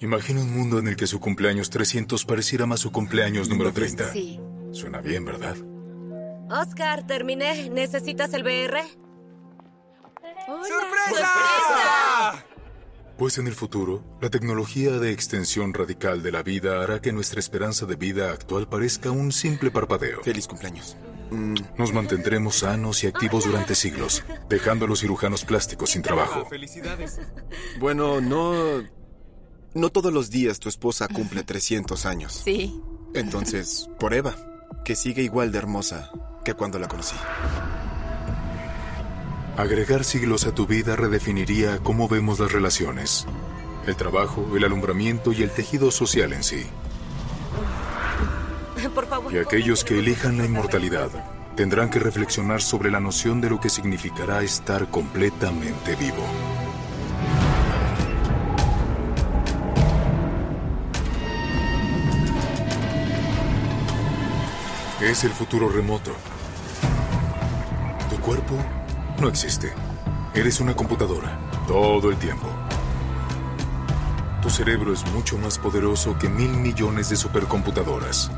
[0.00, 4.12] Imagina un mundo en el que su cumpleaños 300 pareciera más su cumpleaños número 30.
[4.12, 4.40] Sí.
[4.70, 5.56] Suena bien, ¿verdad?
[6.50, 7.68] Oscar, terminé.
[7.70, 8.80] ¿Necesitas el BR?
[10.46, 12.44] ¡Sorpresa!
[13.16, 17.40] Pues en el futuro, la tecnología de extensión radical de la vida hará que nuestra
[17.40, 20.22] esperanza de vida actual parezca un simple parpadeo.
[20.22, 20.96] Feliz cumpleaños.
[21.76, 26.46] Nos mantendremos sanos y activos durante siglos, dejando a los cirujanos plásticos sin trabajo.
[26.46, 27.20] Felicidades.
[27.80, 28.84] Bueno, no.
[29.78, 32.42] No todos los días tu esposa cumple 300 años.
[32.44, 32.82] Sí.
[33.14, 34.34] Entonces, por Eva,
[34.84, 36.10] que sigue igual de hermosa
[36.44, 37.14] que cuando la conocí.
[39.56, 43.24] Agregar siglos a tu vida redefiniría cómo vemos las relaciones,
[43.86, 46.66] el trabajo, el alumbramiento y el tejido social en sí.
[48.92, 49.32] Por favor.
[49.32, 51.08] Y aquellos que elijan la inmortalidad
[51.54, 56.24] tendrán que reflexionar sobre la noción de lo que significará estar completamente vivo.
[65.08, 66.10] Es el futuro remoto.
[68.10, 68.54] Tu cuerpo
[69.18, 69.72] no existe.
[70.34, 72.46] Eres una computadora todo el tiempo.
[74.42, 78.30] Tu cerebro es mucho más poderoso que mil millones de supercomputadoras.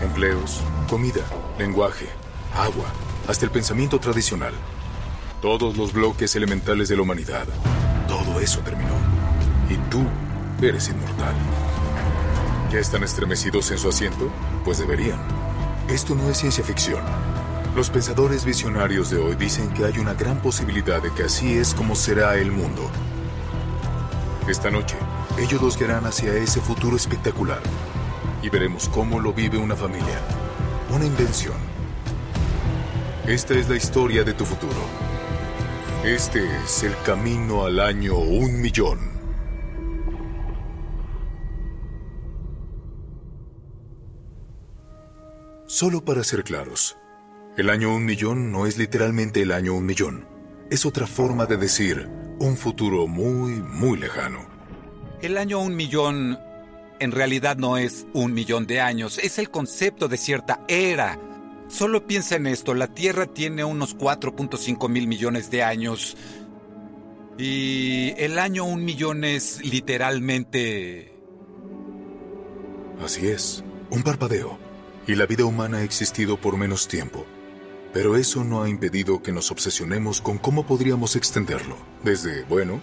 [0.00, 1.24] Empleos, comida,
[1.58, 2.06] lenguaje,
[2.54, 2.86] agua,
[3.26, 4.54] hasta el pensamiento tradicional.
[5.40, 7.48] Todos los bloques elementales de la humanidad.
[8.06, 8.94] Todo eso terminó.
[9.68, 10.04] Y tú
[10.64, 11.34] eres inmortal.
[12.72, 14.30] ¿Ya están estremecidos en su asiento?
[14.64, 15.18] Pues deberían.
[15.90, 17.02] Esto no es ciencia ficción.
[17.76, 21.74] Los pensadores visionarios de hoy dicen que hay una gran posibilidad de que así es
[21.74, 22.90] como será el mundo.
[24.48, 24.96] Esta noche,
[25.38, 27.60] ellos los guiarán hacia ese futuro espectacular
[28.40, 30.18] y veremos cómo lo vive una familia,
[30.94, 31.58] una invención.
[33.26, 34.80] Esta es la historia de tu futuro.
[36.04, 39.11] Este es el camino al año un millón.
[45.82, 46.96] Solo para ser claros,
[47.56, 50.28] el año un millón no es literalmente el año un millón.
[50.70, 54.46] Es otra forma de decir un futuro muy, muy lejano.
[55.22, 56.38] El año un millón
[57.00, 61.18] en realidad no es un millón de años, es el concepto de cierta era.
[61.66, 66.16] Solo piensa en esto, la Tierra tiene unos 4.5 mil millones de años
[67.38, 71.12] y el año un millón es literalmente...
[73.00, 74.61] Así es, un parpadeo.
[75.06, 77.26] Y la vida humana ha existido por menos tiempo.
[77.92, 81.76] Pero eso no ha impedido que nos obsesionemos con cómo podríamos extenderlo.
[82.02, 82.80] Desde, bueno,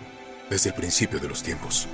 [0.49, 1.87] desde el principio de los tiempos.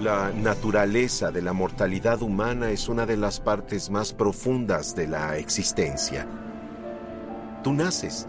[0.00, 5.36] La naturaleza de la mortalidad humana es una de las partes más profundas de la
[5.36, 6.26] existencia.
[7.62, 8.26] Tú naces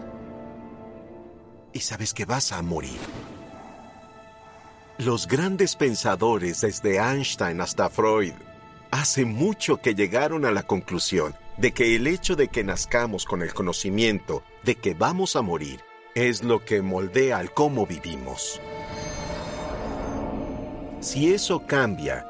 [1.72, 2.98] y sabes que vas a morir.
[4.98, 8.32] Los grandes pensadores, desde Einstein hasta Freud,
[8.90, 13.42] hace mucho que llegaron a la conclusión de que el hecho de que nazcamos con
[13.42, 15.80] el conocimiento de que vamos a morir
[16.14, 18.60] es lo que moldea al cómo vivimos.
[21.00, 22.26] Si eso cambia,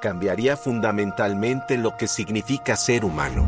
[0.00, 3.46] cambiaría fundamentalmente lo que significa ser humano.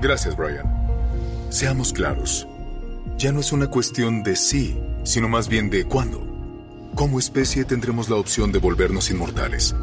[0.00, 0.66] Gracias, Brian.
[1.48, 2.46] Seamos claros.
[3.16, 6.26] Ya no es una cuestión de sí, sino más bien de cuándo.
[6.94, 9.74] Como especie tendremos la opción de volvernos inmortales.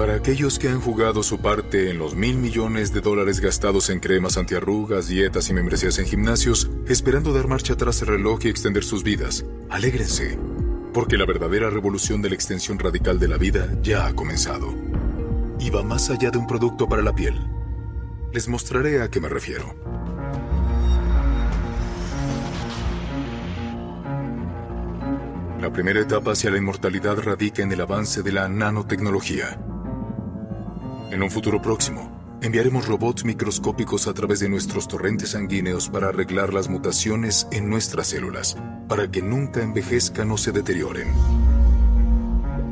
[0.00, 4.00] Para aquellos que han jugado su parte en los mil millones de dólares gastados en
[4.00, 8.82] cremas antiarrugas, dietas y membresías en gimnasios, esperando dar marcha atrás el reloj y extender
[8.82, 10.38] sus vidas, alégrense,
[10.94, 14.74] porque la verdadera revolución de la extensión radical de la vida ya ha comenzado.
[15.58, 17.34] Y va más allá de un producto para la piel.
[18.32, 19.74] Les mostraré a qué me refiero.
[25.60, 29.60] La primera etapa hacia la inmortalidad radica en el avance de la nanotecnología.
[31.10, 36.54] En un futuro próximo, enviaremos robots microscópicos a través de nuestros torrentes sanguíneos para arreglar
[36.54, 38.56] las mutaciones en nuestras células,
[38.86, 41.08] para que nunca envejezcan o se deterioren.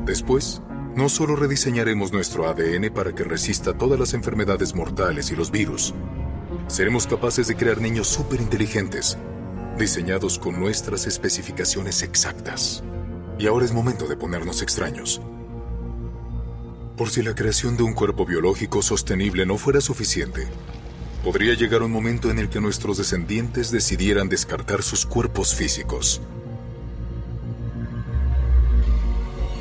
[0.05, 0.61] Después,
[0.95, 5.93] no solo rediseñaremos nuestro ADN para que resista todas las enfermedades mortales y los virus,
[6.67, 9.17] seremos capaces de crear niños superinteligentes,
[9.77, 12.85] diseñados con nuestras especificaciones exactas.
[13.37, 15.21] Y ahora es momento de ponernos extraños.
[16.99, 20.49] Por si la creación de un cuerpo biológico sostenible no fuera suficiente,
[21.23, 26.19] podría llegar un momento en el que nuestros descendientes decidieran descartar sus cuerpos físicos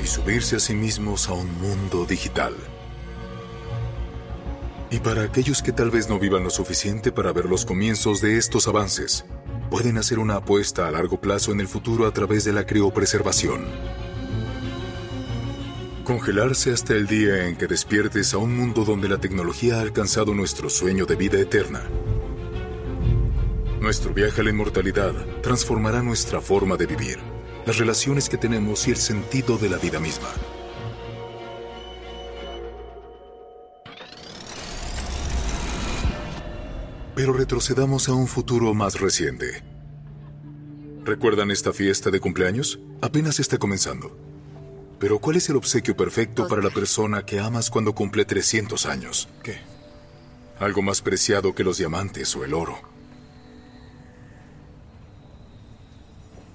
[0.03, 2.57] y subirse a sí mismos a un mundo digital.
[4.91, 8.37] Y para aquellos que tal vez no vivan lo suficiente para ver los comienzos de
[8.37, 9.25] estos avances,
[9.71, 14.08] pueden hacer una apuesta a largo plazo en el futuro a través de la criopreservación.
[16.09, 20.33] Congelarse hasta el día en que despiertes a un mundo donde la tecnología ha alcanzado
[20.33, 21.83] nuestro sueño de vida eterna.
[23.79, 25.13] Nuestro viaje a la inmortalidad
[25.43, 27.19] transformará nuestra forma de vivir,
[27.67, 30.31] las relaciones que tenemos y el sentido de la vida misma.
[37.15, 39.63] Pero retrocedamos a un futuro más reciente.
[41.05, 42.81] ¿Recuerdan esta fiesta de cumpleaños?
[43.03, 44.28] Apenas está comenzando.
[44.99, 49.29] Pero ¿cuál es el obsequio perfecto para la persona que amas cuando cumple 300 años?
[49.43, 49.59] ¿Qué?
[50.59, 52.81] Algo más preciado que los diamantes o el oro.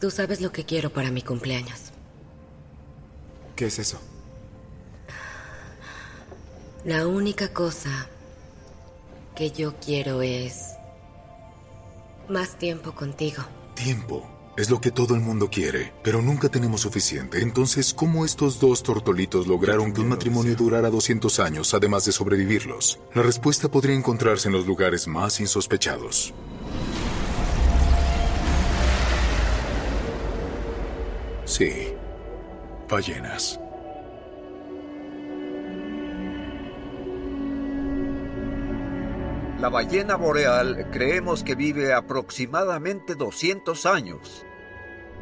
[0.01, 1.93] Tú sabes lo que quiero para mi cumpleaños.
[3.55, 4.01] ¿Qué es eso?
[6.83, 8.09] La única cosa
[9.37, 10.73] que yo quiero es
[12.27, 13.43] más tiempo contigo.
[13.75, 14.27] Tiempo.
[14.55, 17.41] Es lo que todo el mundo quiere, pero nunca tenemos suficiente.
[17.41, 22.99] Entonces, ¿cómo estos dos tortolitos lograron que un matrimonio durara 200 años, además de sobrevivirlos?
[23.15, 26.35] La respuesta podría encontrarse en los lugares más insospechados.
[31.45, 31.71] Sí,
[32.87, 33.59] ballenas.
[39.63, 44.45] La ballena boreal creemos que vive aproximadamente 200 años.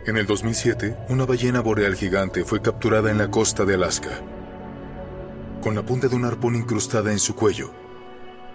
[0.07, 4.19] En el 2007, una ballena boreal gigante fue capturada en la costa de Alaska,
[5.61, 7.71] con la punta de un arpón incrustada en su cuello.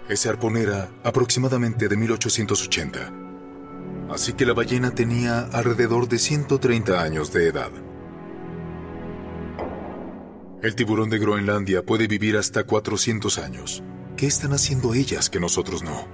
[0.09, 3.13] Ese arpón era aproximadamente de 1880.
[4.09, 7.71] Así que la ballena tenía alrededor de 130 años de edad.
[10.61, 13.83] El tiburón de Groenlandia puede vivir hasta 400 años.
[14.17, 16.07] ¿Qué están haciendo ellas que nosotros no?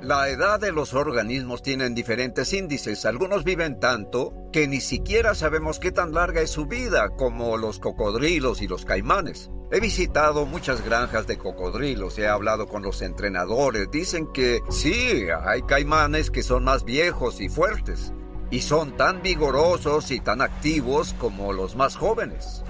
[0.00, 3.04] La edad de los organismos tienen diferentes índices.
[3.04, 7.78] Algunos viven tanto que ni siquiera sabemos qué tan larga es su vida, como los
[7.78, 9.50] cocodrilos y los caimanes.
[9.70, 15.60] He visitado muchas granjas de cocodrilos, he hablado con los entrenadores, dicen que sí, hay
[15.62, 18.14] caimanes que son más viejos y fuertes,
[18.50, 22.64] y son tan vigorosos y tan activos como los más jóvenes.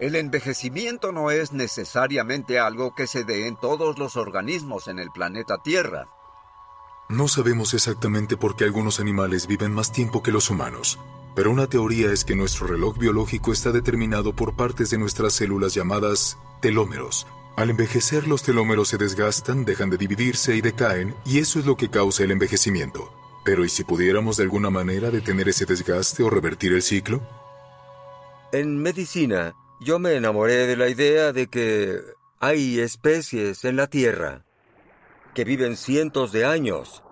[0.00, 5.10] El envejecimiento no es necesariamente algo que se dé en todos los organismos en el
[5.10, 6.08] planeta Tierra.
[7.08, 10.98] No sabemos exactamente por qué algunos animales viven más tiempo que los humanos,
[11.36, 15.74] pero una teoría es que nuestro reloj biológico está determinado por partes de nuestras células
[15.74, 17.26] llamadas telómeros.
[17.56, 21.76] Al envejecer los telómeros se desgastan, dejan de dividirse y decaen, y eso es lo
[21.76, 23.12] que causa el envejecimiento.
[23.44, 27.22] Pero ¿y si pudiéramos de alguna manera detener ese desgaste o revertir el ciclo?
[28.50, 32.00] En medicina, yo me enamoré de la idea de que
[32.40, 34.44] hay especies en la Tierra
[35.34, 37.02] que viven cientos de años.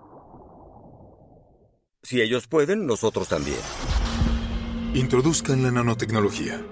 [2.03, 3.59] Si ellos pueden, nosotros también.
[4.93, 6.63] Introduzcan la nanotecnología.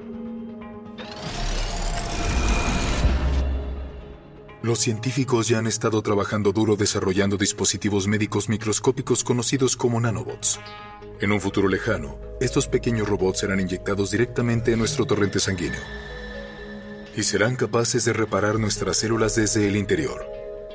[4.62, 10.60] Los científicos ya han estado trabajando duro desarrollando dispositivos médicos microscópicos conocidos como nanobots.
[11.22, 15.80] En un futuro lejano, estos pequeños robots serán inyectados directamente en nuestro torrente sanguíneo
[17.16, 20.26] y serán capaces de reparar nuestras células desde el interior.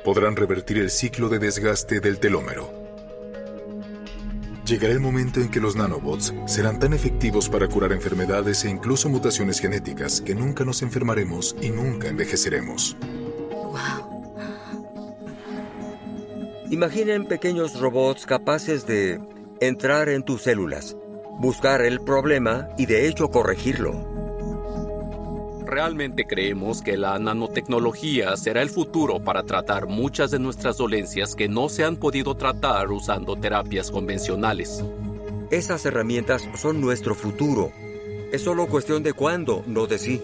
[0.05, 2.71] Podrán revertir el ciclo de desgaste del telómero.
[4.65, 9.09] Llegará el momento en que los nanobots serán tan efectivos para curar enfermedades e incluso
[9.09, 12.95] mutaciones genéticas que nunca nos enfermaremos y nunca envejeceremos.
[16.69, 19.19] Imaginen pequeños robots capaces de
[19.59, 20.95] entrar en tus células,
[21.39, 24.17] buscar el problema y de hecho corregirlo.
[25.65, 31.49] Realmente creemos que la nanotecnología será el futuro para tratar muchas de nuestras dolencias que
[31.49, 34.83] no se han podido tratar usando terapias convencionales.
[35.51, 37.71] Esas herramientas son nuestro futuro.
[38.31, 40.21] Es solo cuestión de cuándo, no de sí.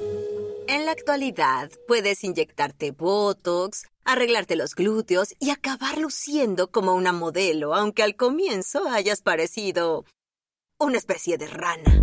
[0.68, 7.74] En la actualidad, puedes inyectarte Botox, arreglarte los glúteos y acabar luciendo como una modelo,
[7.76, 10.06] aunque al comienzo hayas parecido
[10.80, 12.02] una especie de rana.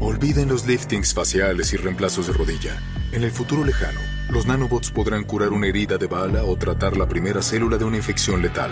[0.00, 2.80] Olviden los liftings faciales y reemplazos de rodilla.
[3.12, 4.00] En el futuro lejano,
[4.30, 7.96] los nanobots podrán curar una herida de bala o tratar la primera célula de una
[7.96, 8.70] infección letal.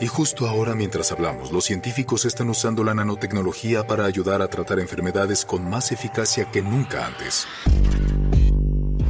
[0.00, 4.78] Y justo ahora, mientras hablamos, los científicos están usando la nanotecnología para ayudar a tratar
[4.78, 7.46] enfermedades con más eficacia que nunca antes.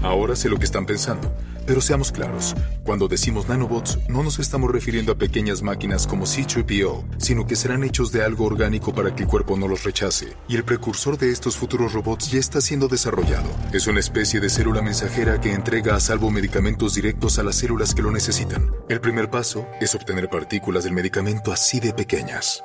[0.03, 1.33] Ahora sé lo que están pensando,
[1.67, 7.05] pero seamos claros, cuando decimos nanobots no nos estamos refiriendo a pequeñas máquinas como C-3PO,
[7.19, 10.37] sino que serán hechos de algo orgánico para que el cuerpo no los rechace.
[10.49, 13.49] Y el precursor de estos futuros robots ya está siendo desarrollado.
[13.73, 17.95] Es una especie de célula mensajera que entrega a salvo medicamentos directos a las células
[17.95, 18.71] que lo necesitan.
[18.89, 22.63] El primer paso es obtener partículas del medicamento así de pequeñas.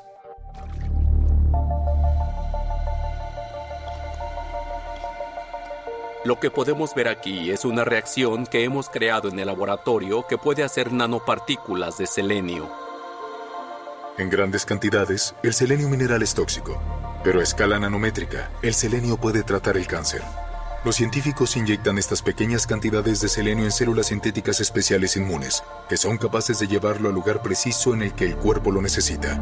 [6.24, 10.38] Lo que podemos ver aquí es una reacción que hemos creado en el laboratorio que
[10.38, 12.70] puede hacer nanopartículas de selenio.
[14.20, 16.80] En grandes cantidades, el selenio mineral es tóxico,
[17.24, 20.22] pero a escala nanométrica, el selenio puede tratar el cáncer.
[20.86, 26.20] Los científicos inyectan estas pequeñas cantidades de selenio en células sintéticas especiales inmunes, que son
[26.20, 29.42] capaces de llevarlo al lugar preciso en el que el cuerpo lo necesita.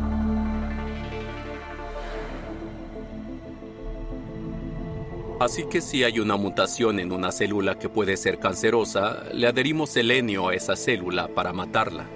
[5.39, 9.91] Así que si hay una mutación en una célula que puede ser cancerosa, le adherimos
[9.91, 12.07] selenio a esa célula para matarla.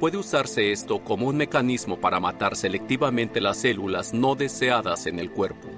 [0.00, 5.30] Puede usarse esto como un mecanismo para matar selectivamente las células no deseadas en el
[5.30, 5.68] cuerpo.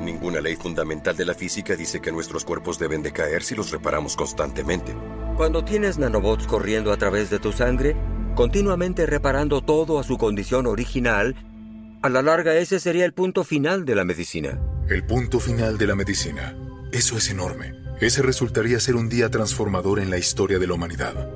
[0.00, 4.14] Ninguna ley fundamental de la física dice que nuestros cuerpos deben decaer si los reparamos
[4.14, 4.94] constantemente.
[5.36, 7.96] Cuando tienes nanobots corriendo a través de tu sangre,
[8.36, 11.34] continuamente reparando todo a su condición original,
[12.02, 14.60] a la larga ese sería el punto final de la medicina.
[14.88, 16.56] El punto final de la medicina.
[16.90, 17.74] Eso es enorme.
[18.00, 21.28] Ese resultaría ser un día transformador en la historia de la humanidad.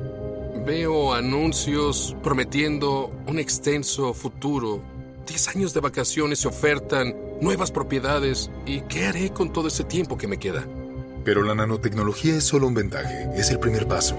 [0.66, 4.82] Veo anuncios prometiendo un extenso futuro.
[5.24, 8.50] Diez años de vacaciones se ofertan, nuevas propiedades.
[8.66, 10.66] ¿Y qué haré con todo ese tiempo que me queda?
[11.24, 14.16] Pero la nanotecnología es solo un vendaje, es el primer paso.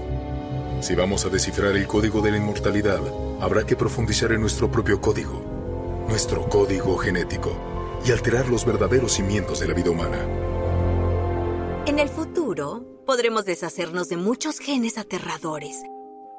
[0.80, 3.02] Si vamos a descifrar el código de la inmortalidad,
[3.42, 5.57] habrá que profundizar en nuestro propio código
[6.08, 7.52] nuestro código genético
[8.04, 10.26] y alterar los verdaderos cimientos de la vida humana.
[11.86, 15.82] En el futuro, podremos deshacernos de muchos genes aterradores.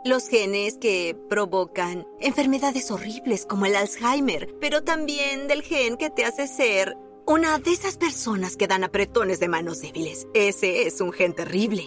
[0.06, 6.26] Los genes que provocan enfermedades horribles como el Alzheimer, pero también del gen que te
[6.26, 6.98] hace ser
[7.28, 10.28] una de esas personas que dan apretones de manos débiles.
[10.34, 11.84] Ese es un gen terrible.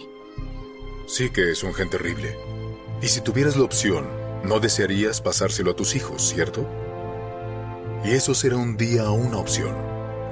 [1.05, 2.37] Sí que es un gen terrible.
[3.01, 4.07] Y si tuvieras la opción,
[4.43, 6.65] no desearías pasárselo a tus hijos, ¿cierto?
[8.03, 9.73] Y eso será un día una opción.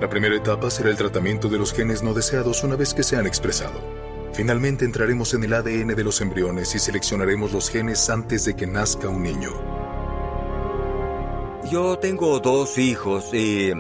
[0.01, 3.15] La primera etapa será el tratamiento de los genes no deseados una vez que se
[3.15, 3.79] han expresado.
[4.33, 8.65] Finalmente entraremos en el ADN de los embriones y seleccionaremos los genes antes de que
[8.65, 9.51] nazca un niño.
[11.69, 13.71] Yo tengo dos hijos y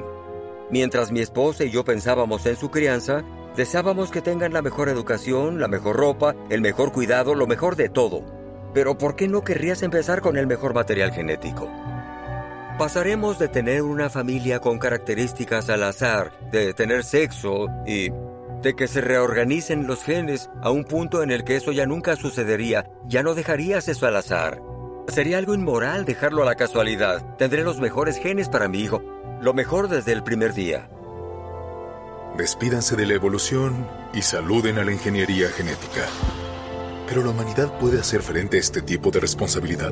[0.69, 3.23] mientras mi esposa y yo pensábamos en su crianza,
[3.55, 7.89] deseábamos que tengan la mejor educación, la mejor ropa, el mejor cuidado, lo mejor de
[7.89, 8.23] todo.
[8.73, 11.69] Pero ¿por qué no querrías empezar con el mejor material genético?
[12.77, 18.09] Pasaremos de tener una familia con características al azar, de tener sexo y
[18.61, 22.15] de que se reorganicen los genes a un punto en el que eso ya nunca
[22.15, 22.85] sucedería.
[23.05, 24.61] Ya no dejarías eso al azar.
[25.07, 27.35] Sería algo inmoral dejarlo a la casualidad.
[27.37, 29.01] Tendré los mejores genes para mi hijo.
[29.41, 30.89] Lo mejor desde el primer día.
[32.37, 36.05] Despídanse de la evolución y saluden a la ingeniería genética.
[37.07, 39.91] Pero la humanidad puede hacer frente a este tipo de responsabilidad.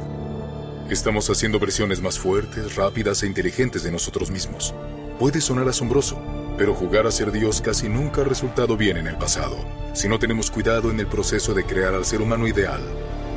[0.89, 4.73] Estamos haciendo versiones más fuertes, rápidas e inteligentes de nosotros mismos.
[5.19, 6.19] Puede sonar asombroso,
[6.57, 9.55] pero jugar a ser Dios casi nunca ha resultado bien en el pasado.
[9.93, 12.81] Si no tenemos cuidado en el proceso de crear al ser humano ideal,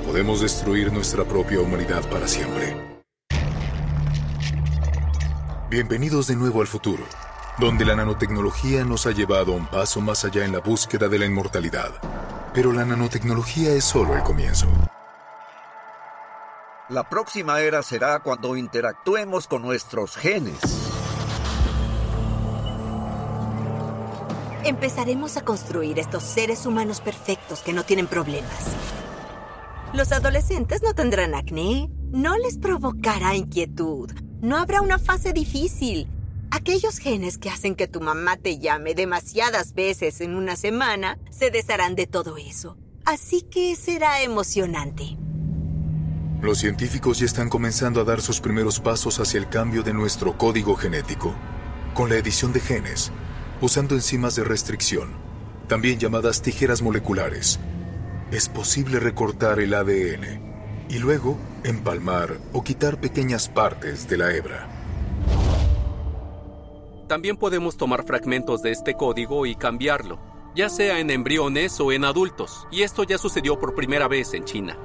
[0.06, 2.74] podemos destruir nuestra propia humanidad para siempre.
[5.68, 7.04] Bienvenidos de nuevo al futuro,
[7.58, 11.26] donde la nanotecnología nos ha llevado un paso más allá en la búsqueda de la
[11.26, 11.90] inmortalidad.
[12.54, 14.68] Pero la nanotecnología es solo el comienzo.
[16.92, 20.58] La próxima era será cuando interactuemos con nuestros genes.
[24.62, 28.74] Empezaremos a construir estos seres humanos perfectos que no tienen problemas.
[29.94, 36.10] Los adolescentes no tendrán acné, no les provocará inquietud, no habrá una fase difícil.
[36.50, 41.50] Aquellos genes que hacen que tu mamá te llame demasiadas veces en una semana se
[41.50, 42.76] desharán de todo eso.
[43.06, 45.16] Así que será emocionante.
[46.42, 50.36] Los científicos ya están comenzando a dar sus primeros pasos hacia el cambio de nuestro
[50.36, 51.36] código genético,
[51.94, 53.12] con la edición de genes,
[53.60, 55.10] usando enzimas de restricción,
[55.68, 57.60] también llamadas tijeras moleculares.
[58.32, 64.68] Es posible recortar el ADN y luego empalmar o quitar pequeñas partes de la hebra.
[67.06, 70.18] También podemos tomar fragmentos de este código y cambiarlo,
[70.56, 74.44] ya sea en embriones o en adultos, y esto ya sucedió por primera vez en
[74.44, 74.76] China.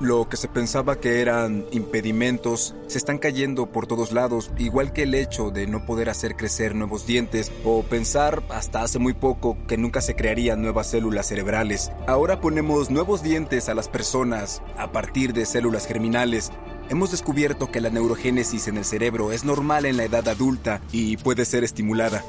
[0.00, 5.04] Lo que se pensaba que eran impedimentos se están cayendo por todos lados, igual que
[5.04, 9.56] el hecho de no poder hacer crecer nuevos dientes o pensar hasta hace muy poco
[9.68, 11.92] que nunca se crearían nuevas células cerebrales.
[12.08, 16.50] Ahora ponemos nuevos dientes a las personas a partir de células germinales.
[16.90, 21.18] Hemos descubierto que la neurogénesis en el cerebro es normal en la edad adulta y
[21.18, 22.24] puede ser estimulada.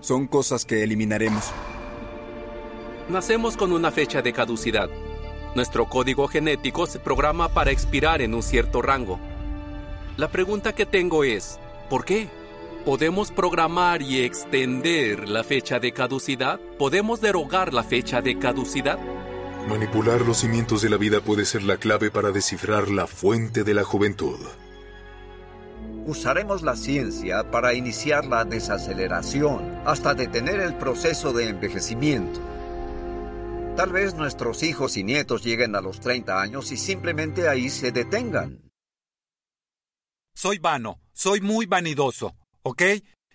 [0.00, 1.44] Son cosas que eliminaremos.
[3.08, 4.90] Nacemos con una fecha de caducidad.
[5.56, 9.18] Nuestro código genético se programa para expirar en un cierto rango.
[10.18, 11.58] La pregunta que tengo es,
[11.88, 12.28] ¿por qué?
[12.84, 16.60] ¿Podemos programar y extender la fecha de caducidad?
[16.78, 18.98] ¿Podemos derogar la fecha de caducidad?
[19.66, 23.72] Manipular los cimientos de la vida puede ser la clave para descifrar la fuente de
[23.72, 24.38] la juventud.
[26.04, 32.55] Usaremos la ciencia para iniciar la desaceleración hasta detener el proceso de envejecimiento.
[33.76, 37.92] Tal vez nuestros hijos y nietos lleguen a los 30 años y simplemente ahí se
[37.92, 38.70] detengan.
[40.34, 42.82] Soy vano, soy muy vanidoso, ¿ok?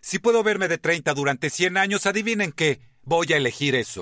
[0.02, 4.02] Si puedo verme de 30 durante 100 años, adivinen qué, voy a elegir eso.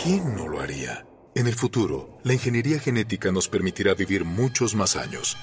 [0.00, 1.04] ¿Quién no lo haría?
[1.34, 5.36] En el futuro, la ingeniería genética nos permitirá vivir muchos más años.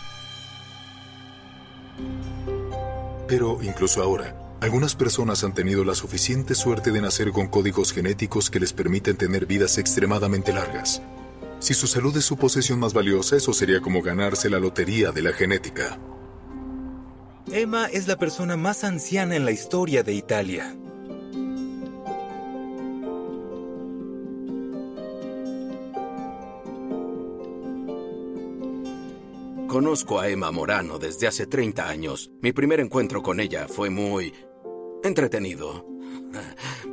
[3.27, 8.49] Pero incluso ahora, algunas personas han tenido la suficiente suerte de nacer con códigos genéticos
[8.49, 11.01] que les permiten tener vidas extremadamente largas.
[11.59, 15.21] Si su salud es su posesión más valiosa, eso sería como ganarse la lotería de
[15.21, 15.99] la genética.
[17.51, 20.75] Emma es la persona más anciana en la historia de Italia.
[29.67, 32.31] Conozco a Emma Morano desde hace 30 años.
[32.41, 34.33] Mi primer encuentro con ella fue muy
[35.09, 35.85] entretenido.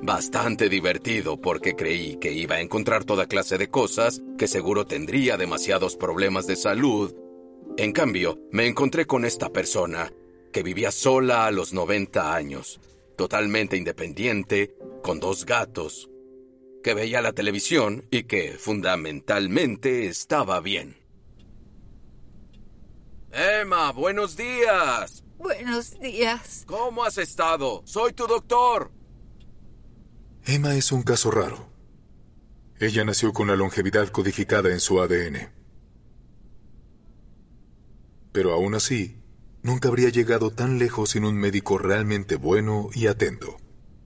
[0.03, 5.37] Bastante divertido porque creí que iba a encontrar toda clase de cosas, que seguro tendría
[5.37, 7.15] demasiados problemas de salud.
[7.77, 10.13] En cambio, me encontré con esta persona
[10.53, 12.81] que vivía sola a los 90 años,
[13.17, 16.09] totalmente independiente, con dos gatos,
[16.83, 20.97] que veía la televisión y que fundamentalmente estaba bien.
[23.31, 25.26] Emma, buenos días.
[25.39, 26.65] Buenos días.
[26.67, 27.83] ¿Cómo has estado?
[27.85, 28.91] Soy tu doctor.
[30.45, 31.69] Emma es un caso raro.
[32.79, 35.51] Ella nació con la longevidad codificada en su ADN.
[38.33, 39.23] Pero aún así,
[39.63, 43.57] nunca habría llegado tan lejos sin un médico realmente bueno y atento.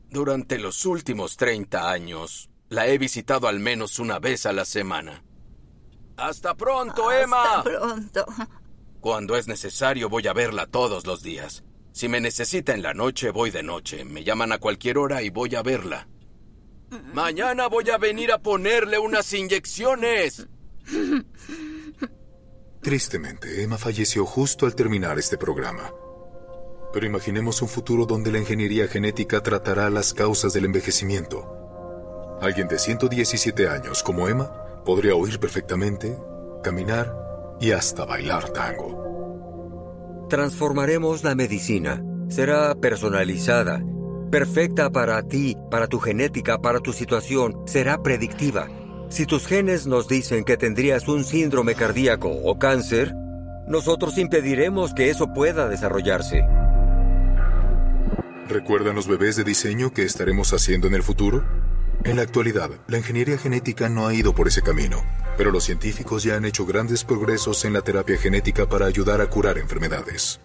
[0.08, 5.24] Durante los últimos 30 años, la he visitado al menos una vez a la semana.
[6.16, 7.58] Hasta pronto, Emma.
[7.58, 8.26] Hasta pronto.
[9.00, 11.64] Cuando es necesario voy a verla todos los días.
[11.92, 14.04] Si me necesita en la noche, voy de noche.
[14.04, 16.06] Me llaman a cualquier hora y voy a verla.
[17.14, 20.46] Mañana voy a venir a ponerle unas inyecciones.
[22.82, 25.92] Tristemente, Emma falleció justo al terminar este programa.
[26.92, 32.38] Pero imaginemos un futuro donde la ingeniería genética tratará las causas del envejecimiento.
[32.40, 36.18] Alguien de 117 años como Emma podría oír perfectamente,
[36.62, 37.19] caminar
[37.60, 40.26] y hasta bailar tango.
[40.28, 42.02] Transformaremos la medicina.
[42.28, 43.82] Será personalizada,
[44.30, 47.56] perfecta para ti, para tu genética, para tu situación.
[47.66, 48.68] Será predictiva.
[49.08, 53.12] Si tus genes nos dicen que tendrías un síndrome cardíaco o cáncer,
[53.66, 56.44] nosotros impediremos que eso pueda desarrollarse.
[58.48, 61.44] ¿Recuerdan los bebés de diseño que estaremos haciendo en el futuro?
[62.04, 65.02] En la actualidad, la ingeniería genética no ha ido por ese camino,
[65.36, 69.28] pero los científicos ya han hecho grandes progresos en la terapia genética para ayudar a
[69.28, 70.40] curar enfermedades.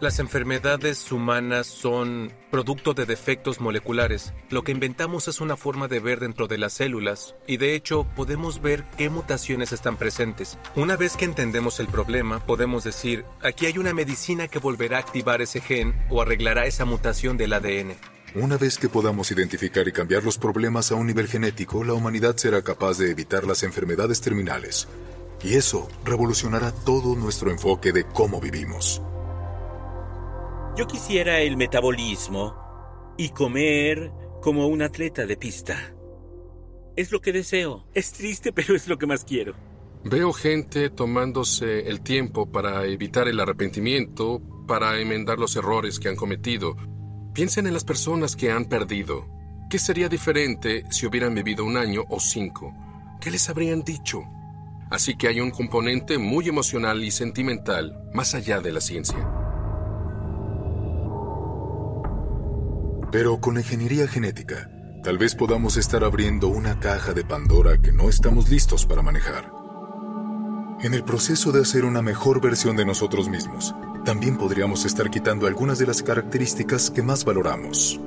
[0.00, 4.32] Las enfermedades humanas son producto de defectos moleculares.
[4.48, 8.06] Lo que inventamos es una forma de ver dentro de las células y de hecho
[8.16, 10.58] podemos ver qué mutaciones están presentes.
[10.74, 15.00] Una vez que entendemos el problema, podemos decir, aquí hay una medicina que volverá a
[15.00, 17.94] activar ese gen o arreglará esa mutación del ADN.
[18.34, 22.36] Una vez que podamos identificar y cambiar los problemas a un nivel genético, la humanidad
[22.36, 24.86] será capaz de evitar las enfermedades terminales.
[25.42, 29.02] Y eso revolucionará todo nuestro enfoque de cómo vivimos.
[30.76, 32.54] Yo quisiera el metabolismo
[33.18, 35.92] y comer como un atleta de pista.
[36.94, 37.84] Es lo que deseo.
[37.94, 39.54] Es triste, pero es lo que más quiero.
[40.04, 46.16] Veo gente tomándose el tiempo para evitar el arrepentimiento, para enmendar los errores que han
[46.16, 46.76] cometido.
[47.32, 49.28] Piensen en las personas que han perdido.
[49.68, 52.74] ¿Qué sería diferente si hubieran vivido un año o cinco?
[53.20, 54.24] ¿Qué les habrían dicho?
[54.90, 59.30] Así que hay un componente muy emocional y sentimental más allá de la ciencia.
[63.12, 64.68] Pero con ingeniería genética,
[65.04, 69.52] tal vez podamos estar abriendo una caja de Pandora que no estamos listos para manejar.
[70.82, 73.72] En el proceso de hacer una mejor versión de nosotros mismos,
[74.04, 78.00] también podríamos estar quitando algunas de las características que más valoramos.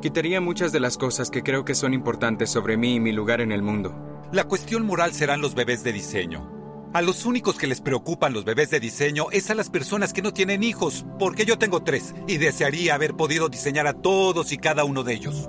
[0.00, 3.40] Quitaría muchas de las cosas que creo que son importantes sobre mí y mi lugar
[3.40, 3.94] en el mundo.
[4.32, 6.90] La cuestión moral serán los bebés de diseño.
[6.92, 10.20] A los únicos que les preocupan los bebés de diseño es a las personas que
[10.20, 14.58] no tienen hijos, porque yo tengo tres y desearía haber podido diseñar a todos y
[14.58, 15.48] cada uno de ellos.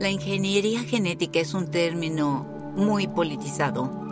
[0.00, 4.05] La ingeniería genética es un término muy politizado.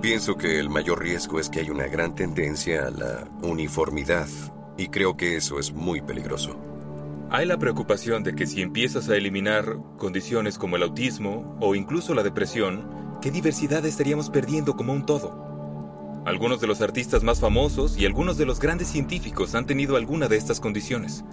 [0.00, 4.28] Pienso que el mayor riesgo es que hay una gran tendencia a la uniformidad,
[4.76, 6.56] y creo que eso es muy peligroso.
[7.30, 12.14] Hay la preocupación de que si empiezas a eliminar condiciones como el autismo o incluso
[12.14, 16.22] la depresión, ¿qué diversidad estaríamos perdiendo como un todo?
[16.24, 20.28] Algunos de los artistas más famosos y algunos de los grandes científicos han tenido alguna
[20.28, 21.24] de estas condiciones.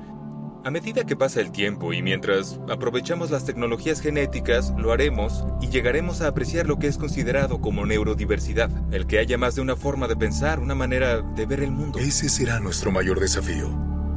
[0.65, 5.67] A medida que pasa el tiempo y mientras aprovechamos las tecnologías genéticas, lo haremos y
[5.67, 9.75] llegaremos a apreciar lo que es considerado como neurodiversidad, el que haya más de una
[9.75, 11.99] forma de pensar, una manera de ver el mundo.
[11.99, 13.69] Ese será nuestro mayor desafío,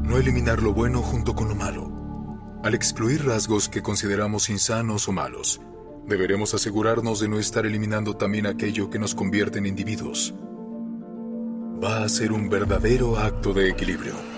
[0.03, 1.93] no eliminar lo bueno junto con lo malo.
[2.65, 5.61] Al excluir rasgos que consideramos insanos o malos,
[6.07, 10.35] deberemos asegurarnos de no estar eliminando también aquello que nos convierte en individuos.
[11.85, 14.38] Va a ser un verdadero acto de equilibrio.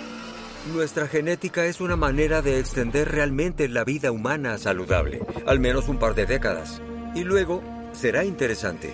[0.67, 5.99] Nuestra genética es una manera de extender realmente la vida humana saludable, al menos un
[5.99, 6.83] par de décadas.
[7.15, 8.93] Y luego será interesante.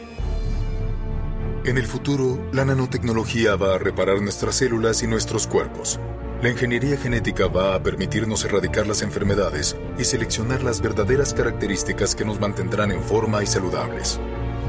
[1.64, 5.98] En el futuro, la nanotecnología va a reparar nuestras células y nuestros cuerpos.
[6.40, 12.24] La ingeniería genética va a permitirnos erradicar las enfermedades y seleccionar las verdaderas características que
[12.24, 14.20] nos mantendrán en forma y saludables.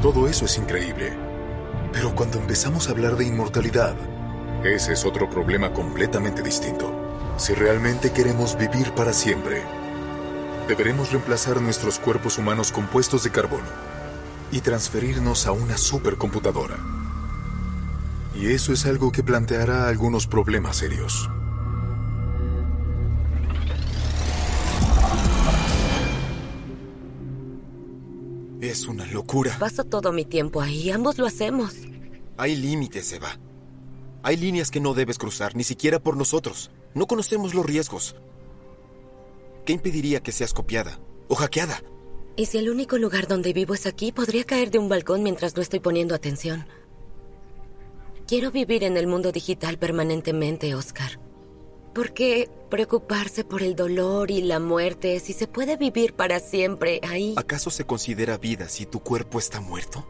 [0.02, 1.14] Todo eso es increíble.
[1.94, 3.96] Pero cuando empezamos a hablar de inmortalidad,
[4.68, 6.92] ese es otro problema completamente distinto.
[7.38, 9.64] Si realmente queremos vivir para siempre,
[10.68, 13.68] deberemos reemplazar nuestros cuerpos humanos compuestos de carbono
[14.52, 16.78] y transferirnos a una supercomputadora.
[18.36, 21.30] Y eso es algo que planteará algunos problemas serios.
[28.62, 29.56] Es una locura.
[29.60, 31.74] Paso todo mi tiempo ahí, ambos lo hacemos.
[32.38, 33.38] Hay límites, Eva.
[34.28, 36.70] Hay líneas que no debes cruzar, ni siquiera por nosotros.
[36.94, 38.18] No conocemos los riesgos.
[39.66, 41.82] ¿Qué impediría que seas copiada o hackeada?
[42.36, 45.56] Y si el único lugar donde vivo es aquí, podría caer de un balcón mientras
[45.56, 46.68] no estoy poniendo atención.
[48.28, 51.22] Quiero vivir en el mundo digital permanentemente, Oscar.
[51.96, 57.00] ¿Por qué preocuparse por el dolor y la muerte si se puede vivir para siempre
[57.04, 57.34] ahí?
[57.38, 60.06] ¿Acaso se considera vida si tu cuerpo está muerto?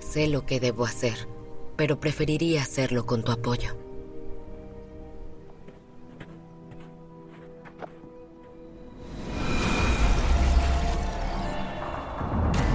[0.00, 1.28] Sé lo que debo hacer,
[1.76, 3.76] pero preferiría hacerlo con tu apoyo.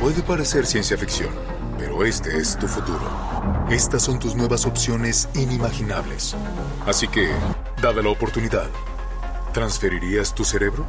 [0.01, 1.31] Puede parecer ciencia ficción,
[1.77, 3.01] pero este es tu futuro.
[3.69, 6.35] Estas son tus nuevas opciones inimaginables.
[6.85, 7.29] Así que,
[7.81, 8.69] dada la oportunidad,
[9.53, 10.85] ¿transferirías tu cerebro?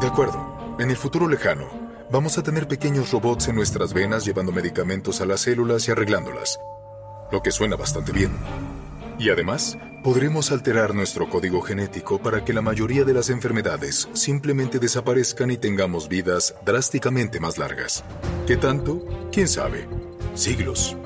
[0.00, 0.54] De acuerdo.
[0.80, 5.26] En el futuro lejano, vamos a tener pequeños robots en nuestras venas llevando medicamentos a
[5.26, 6.58] las células y arreglándolas.
[7.30, 8.32] Lo que suena bastante bien.
[9.18, 14.78] Y además, podremos alterar nuestro código genético para que la mayoría de las enfermedades simplemente
[14.78, 18.04] desaparezcan y tengamos vidas drásticamente más largas.
[18.46, 19.04] ¿Qué tanto?
[19.32, 19.88] ¿Quién sabe?
[20.34, 20.96] Siglos.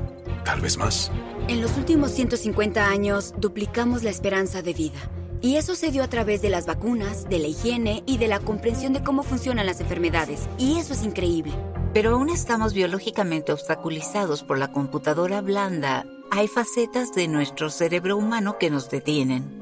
[0.45, 1.13] Tal vez más.
[1.49, 4.99] En los últimos 150 años duplicamos la esperanza de vida.
[5.41, 8.41] Y eso se dio a través de las vacunas, de la higiene y de la
[8.41, 10.49] comprensión de cómo funcionan las enfermedades.
[10.59, 11.53] Y eso es increíble.
[11.95, 16.05] Pero aún estamos biológicamente obstaculizados por la computadora blanda.
[16.31, 19.59] Hay facetas de nuestro cerebro humano que nos detienen.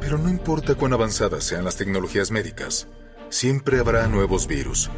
[0.00, 2.88] Pero no importa cuán avanzadas sean las tecnologías médicas,
[3.28, 4.90] siempre habrá nuevos virus.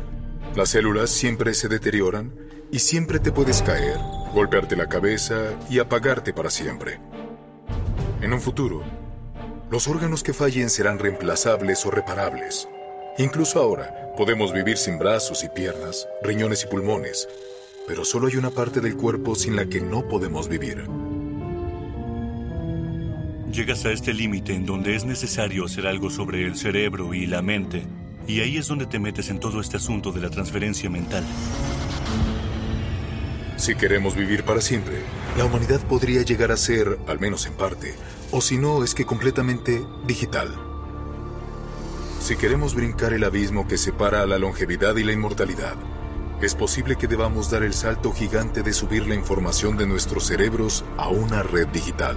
[0.55, 2.35] Las células siempre se deterioran
[2.71, 3.99] y siempre te puedes caer,
[4.35, 7.01] golpearte la cabeza y apagarte para siempre.
[8.21, 8.83] En un futuro,
[9.71, 12.69] los órganos que fallen serán reemplazables o reparables.
[13.19, 17.29] Incluso ahora, podemos vivir sin brazos y piernas, riñones y pulmones,
[17.87, 20.87] pero solo hay una parte del cuerpo sin la que no podemos vivir.
[23.53, 27.43] Llegas a este límite en donde es necesario hacer algo sobre el cerebro y la
[27.43, 27.85] mente,
[28.27, 31.25] y ahí es donde te metes en todo este asunto de la transferencia mental.
[33.57, 35.03] Si queremos vivir para siempre,
[35.37, 37.95] la humanidad podría llegar a ser, al menos en parte,
[38.31, 40.55] o si no, es que completamente digital.
[42.21, 45.77] Si queremos brincar el abismo que separa a la longevidad y la inmortalidad,
[46.43, 50.85] es posible que debamos dar el salto gigante de subir la información de nuestros cerebros
[50.97, 52.17] a una red digital.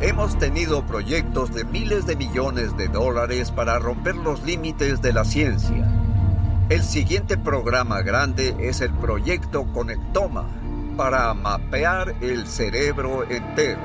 [0.00, 5.24] Hemos tenido proyectos de miles de millones de dólares para romper los límites de la
[5.24, 5.90] ciencia.
[6.68, 10.61] El siguiente programa grande es el proyecto Conectoma,
[10.96, 13.78] para mapear el cerebro entero.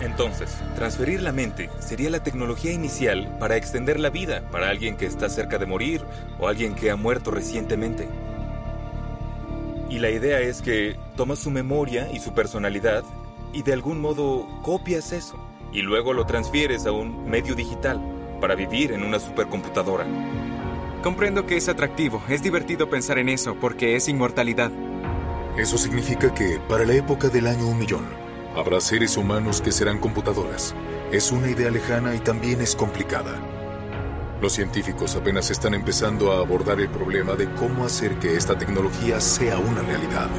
[0.00, 5.06] Entonces, transferir la mente sería la tecnología inicial para extender la vida para alguien que
[5.06, 6.02] está cerca de morir
[6.38, 8.08] o alguien que ha muerto recientemente.
[9.90, 13.04] Y la idea es que tomas su memoria y su personalidad
[13.52, 15.36] y de algún modo copias eso
[15.72, 18.00] y luego lo transfieres a un medio digital.
[18.40, 20.06] para vivir en una supercomputadora.
[21.02, 24.70] Comprendo que es atractivo, es divertido pensar en eso, porque es inmortalidad.
[25.60, 28.06] Eso significa que, para la época del año un millón,
[28.56, 30.74] habrá seres humanos que serán computadoras.
[31.12, 33.38] Es una idea lejana y también es complicada.
[34.40, 39.20] Los científicos apenas están empezando a abordar el problema de cómo hacer que esta tecnología
[39.20, 40.30] sea una realidad.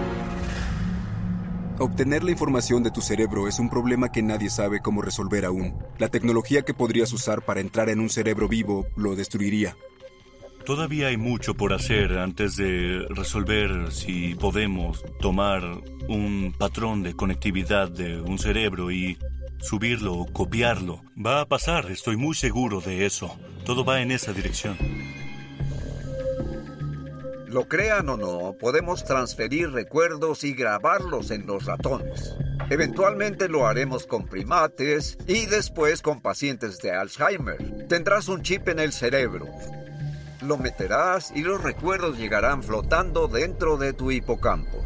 [1.77, 5.75] Obtener la información de tu cerebro es un problema que nadie sabe cómo resolver aún.
[5.99, 9.77] La tecnología que podrías usar para entrar en un cerebro vivo lo destruiría.
[10.65, 15.63] Todavía hay mucho por hacer antes de resolver si podemos tomar
[16.07, 19.17] un patrón de conectividad de un cerebro y
[19.59, 21.03] subirlo o copiarlo.
[21.23, 23.37] Va a pasar, estoy muy seguro de eso.
[23.65, 24.77] Todo va en esa dirección.
[27.47, 32.33] Lo crean o no, podemos transferir recuerdos y grabarlos en los ratones.
[32.69, 37.87] Eventualmente lo haremos con primates y después con pacientes de Alzheimer.
[37.89, 39.47] Tendrás un chip en el cerebro.
[40.41, 44.77] Lo meterás y los recuerdos llegarán flotando dentro de tu hipocampo.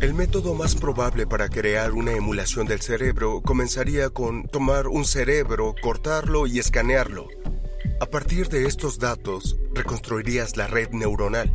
[0.00, 5.74] El método más probable para crear una emulación del cerebro comenzaría con tomar un cerebro,
[5.80, 7.28] cortarlo y escanearlo.
[8.00, 11.50] A partir de estos datos, reconstruirías la red neuronal,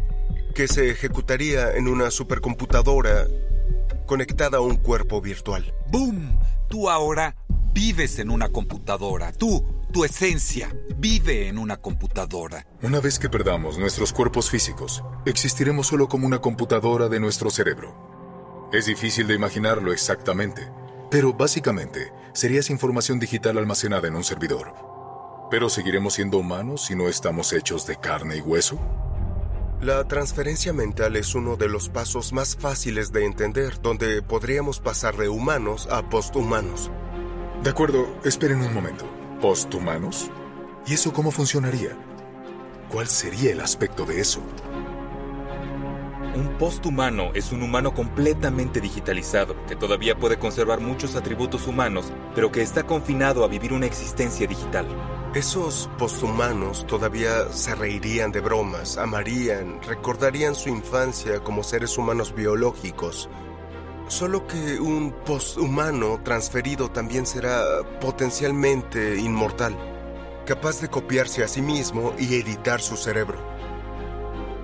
[0.55, 3.27] que se ejecutaría en una supercomputadora
[4.07, 5.73] conectada a un cuerpo virtual.
[5.89, 6.39] ¡Boom!
[6.67, 7.35] Tú ahora
[7.73, 9.31] vives en una computadora.
[9.33, 12.65] Tú, tu esencia, vive en una computadora.
[12.81, 18.69] Una vez que perdamos nuestros cuerpos físicos, existiremos solo como una computadora de nuestro cerebro.
[18.71, 20.71] Es difícil de imaginarlo exactamente,
[21.09, 24.73] pero básicamente sería esa información digital almacenada en un servidor.
[25.51, 28.79] ¿Pero seguiremos siendo humanos si no estamos hechos de carne y hueso?
[29.81, 35.17] La transferencia mental es uno de los pasos más fáciles de entender, donde podríamos pasar
[35.17, 36.91] de humanos a posthumanos.
[37.63, 39.20] De acuerdo, esperen un momento.
[39.41, 40.29] ¿Posthumanos?
[40.85, 41.97] ¿Y eso cómo funcionaría?
[42.91, 44.39] ¿Cuál sería el aspecto de eso?
[46.35, 52.51] Un posthumano es un humano completamente digitalizado, que todavía puede conservar muchos atributos humanos, pero
[52.51, 54.85] que está confinado a vivir una existencia digital.
[55.33, 63.27] Esos posthumanos todavía se reirían de bromas, amarían, recordarían su infancia como seres humanos biológicos.
[64.11, 67.63] Solo que un posthumano transferido también será
[68.01, 69.73] potencialmente inmortal,
[70.45, 73.39] capaz de copiarse a sí mismo y editar su cerebro.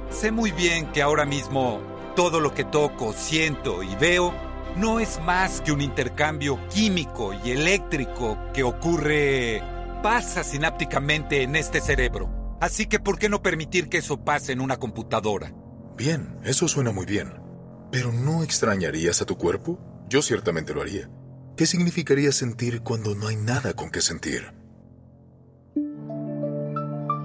[0.09, 1.79] Sé muy bien que ahora mismo
[2.13, 4.33] todo lo que toco, siento y veo
[4.75, 9.63] no es más que un intercambio químico y eléctrico que ocurre,
[10.03, 12.57] pasa sinápticamente en este cerebro.
[12.59, 15.53] Así que, ¿por qué no permitir que eso pase en una computadora?
[15.95, 17.46] Bien, eso suena muy bien.
[17.91, 19.79] ¿Pero no extrañarías a tu cuerpo?
[20.09, 21.09] Yo ciertamente lo haría.
[21.55, 24.53] ¿Qué significaría sentir cuando no hay nada con qué sentir?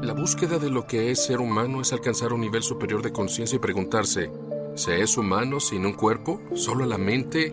[0.03, 3.57] La búsqueda de lo que es ser humano es alcanzar un nivel superior de conciencia
[3.57, 4.31] y preguntarse,
[4.75, 6.41] ¿se es humano sin un cuerpo?
[6.55, 7.53] ¿Solo la mente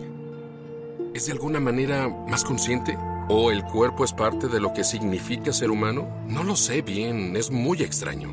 [1.14, 2.96] es de alguna manera más consciente?
[3.28, 6.24] ¿O el cuerpo es parte de lo que significa ser humano?
[6.26, 8.30] No lo sé bien, es muy extraño.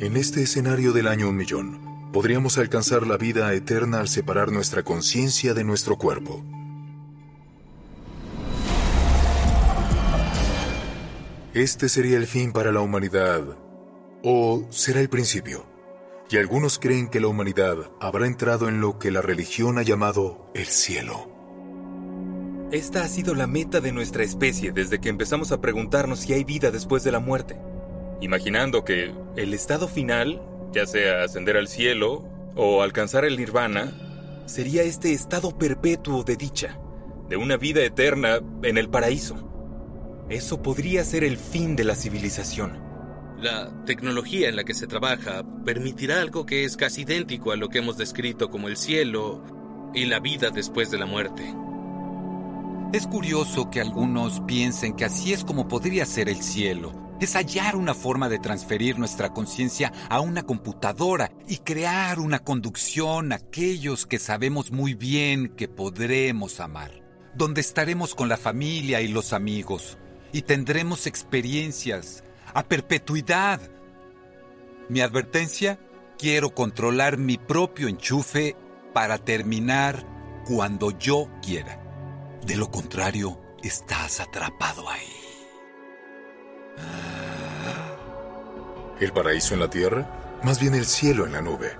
[0.00, 1.83] En este escenario del año un millón,
[2.14, 6.44] podríamos alcanzar la vida eterna al separar nuestra conciencia de nuestro cuerpo.
[11.54, 13.42] Este sería el fin para la humanidad,
[14.22, 15.66] o será el principio.
[16.30, 20.52] Y algunos creen que la humanidad habrá entrado en lo que la religión ha llamado
[20.54, 21.28] el cielo.
[22.70, 26.44] Esta ha sido la meta de nuestra especie desde que empezamos a preguntarnos si hay
[26.44, 27.58] vida después de la muerte.
[28.20, 30.40] Imaginando que el estado final,
[30.74, 32.24] ya sea ascender al cielo
[32.56, 33.92] o alcanzar el nirvana,
[34.46, 36.78] sería este estado perpetuo de dicha,
[37.28, 39.36] de una vida eterna en el paraíso.
[40.28, 42.82] Eso podría ser el fin de la civilización.
[43.38, 47.68] La tecnología en la que se trabaja permitirá algo que es casi idéntico a lo
[47.68, 49.42] que hemos descrito como el cielo
[49.94, 51.42] y la vida después de la muerte.
[52.92, 56.92] Es curioso que algunos piensen que así es como podría ser el cielo.
[57.20, 63.32] Es hallar una forma de transferir nuestra conciencia a una computadora y crear una conducción
[63.32, 67.02] a aquellos que sabemos muy bien que podremos amar,
[67.34, 69.96] donde estaremos con la familia y los amigos,
[70.32, 73.60] y tendremos experiencias a perpetuidad.
[74.88, 75.78] Mi advertencia,
[76.18, 78.56] quiero controlar mi propio enchufe
[78.92, 80.04] para terminar
[80.46, 81.80] cuando yo quiera.
[82.44, 85.23] De lo contrario, estás atrapado ahí.
[89.00, 90.38] ¿El paraíso en la tierra?
[90.42, 91.72] Más bien el cielo en la nube.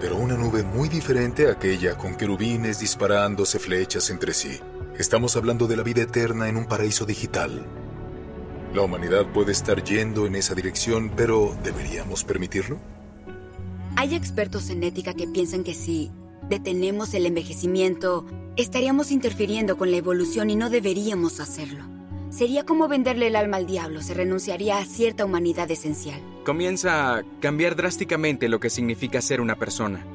[0.00, 4.60] Pero una nube muy diferente a aquella con querubines disparándose flechas entre sí.
[4.98, 7.66] Estamos hablando de la vida eterna en un paraíso digital.
[8.74, 12.78] La humanidad puede estar yendo en esa dirección, pero ¿deberíamos permitirlo?
[13.96, 16.12] Hay expertos en ética que piensan que si
[16.48, 18.24] detenemos el envejecimiento,
[18.56, 21.99] estaríamos interfiriendo con la evolución y no deberíamos hacerlo.
[22.30, 26.22] Sería como venderle el alma al diablo, se renunciaría a cierta humanidad esencial.
[26.44, 30.06] Comienza a cambiar drásticamente lo que significa ser una persona,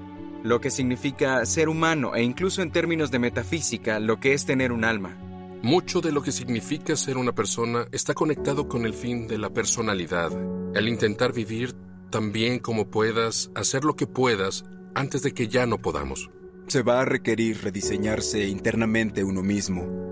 [0.41, 4.71] lo que significa ser humano e incluso en términos de metafísica, lo que es tener
[4.71, 5.17] un alma.
[5.61, 9.49] Mucho de lo que significa ser una persona está conectado con el fin de la
[9.49, 10.31] personalidad,
[10.73, 11.75] el intentar vivir
[12.11, 16.29] tan bien como puedas, hacer lo que puedas antes de que ya no podamos.
[16.67, 20.05] Se va a requerir rediseñarse internamente uno mismo,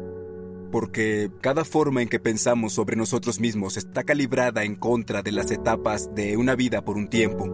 [0.74, 5.52] porque cada forma en que pensamos sobre nosotros mismos está calibrada en contra de las
[5.52, 7.46] etapas de una vida por un tiempo.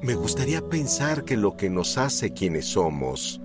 [0.00, 3.40] Me gustaría pensar que lo que nos hace quienes somos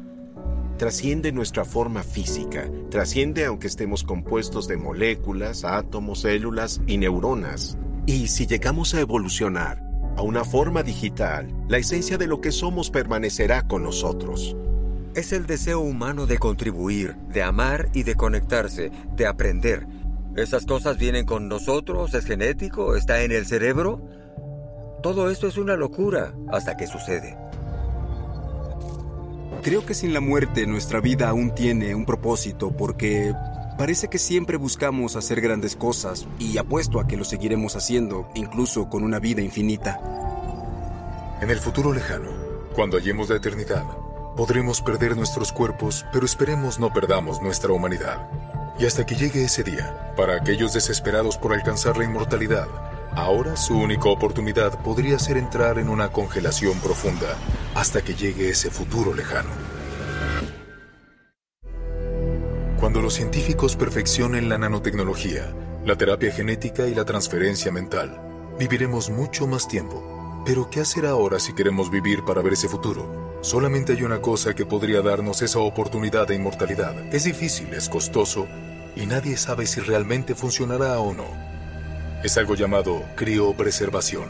[0.78, 7.80] trasciende nuestra forma física, trasciende aunque estemos compuestos de moléculas, átomos, células y neuronas.
[8.06, 9.82] Y si llegamos a evolucionar
[10.16, 14.56] a una forma digital, la esencia de lo que somos permanecerá con nosotros.
[15.20, 19.86] Es el deseo humano de contribuir, de amar y de conectarse, de aprender.
[20.38, 22.14] ¿Esas cosas vienen con nosotros?
[22.14, 22.96] ¿Es genético?
[22.96, 24.02] ¿Está en el cerebro?
[25.04, 27.38] Todo esto es una locura hasta que sucede.
[29.62, 33.36] Creo que sin la muerte nuestra vida aún tiene un propósito porque
[33.78, 38.88] parece que siempre buscamos hacer grandes cosas y apuesto a que lo seguiremos haciendo, incluso
[38.88, 40.00] con una vida infinita.
[41.42, 42.30] En el futuro lejano,
[42.74, 43.84] cuando hallemos la eternidad,
[44.40, 48.26] podremos perder nuestros cuerpos, pero esperemos no perdamos nuestra humanidad.
[48.80, 52.70] Y hasta que llegue ese día, para aquellos desesperados por alcanzar la inmortalidad,
[53.18, 57.36] ahora su única oportunidad podría ser entrar en una congelación profunda
[57.76, 59.50] hasta que llegue ese futuro lejano.
[62.80, 69.48] Cuando los científicos perfeccionen la nanotecnología, la terapia genética y la transferencia mental, viviremos mucho
[69.48, 70.42] más tiempo.
[70.46, 73.29] Pero ¿qué hacer ahora si queremos vivir para ver ese futuro?
[73.42, 77.14] Solamente hay una cosa que podría darnos esa oportunidad de inmortalidad.
[77.14, 78.48] Es difícil, es costoso
[78.98, 81.28] y nadie sabe si realmente funcionará o no.
[82.22, 84.30] Es algo llamado criopreservación.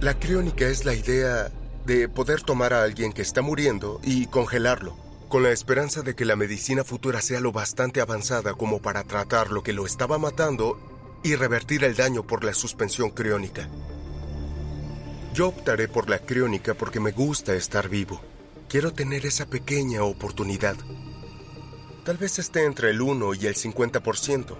[0.00, 1.50] La criónica es la idea
[1.84, 4.96] de poder tomar a alguien que está muriendo y congelarlo,
[5.28, 9.50] con la esperanza de que la medicina futura sea lo bastante avanzada como para tratar
[9.50, 10.78] lo que lo estaba matando
[11.24, 13.68] y revertir el daño por la suspensión criónica.
[15.34, 18.20] Yo optaré por la criónica porque me gusta estar vivo.
[18.68, 20.76] Quiero tener esa pequeña oportunidad.
[22.04, 24.56] Tal vez esté entre el 1 y el 50%,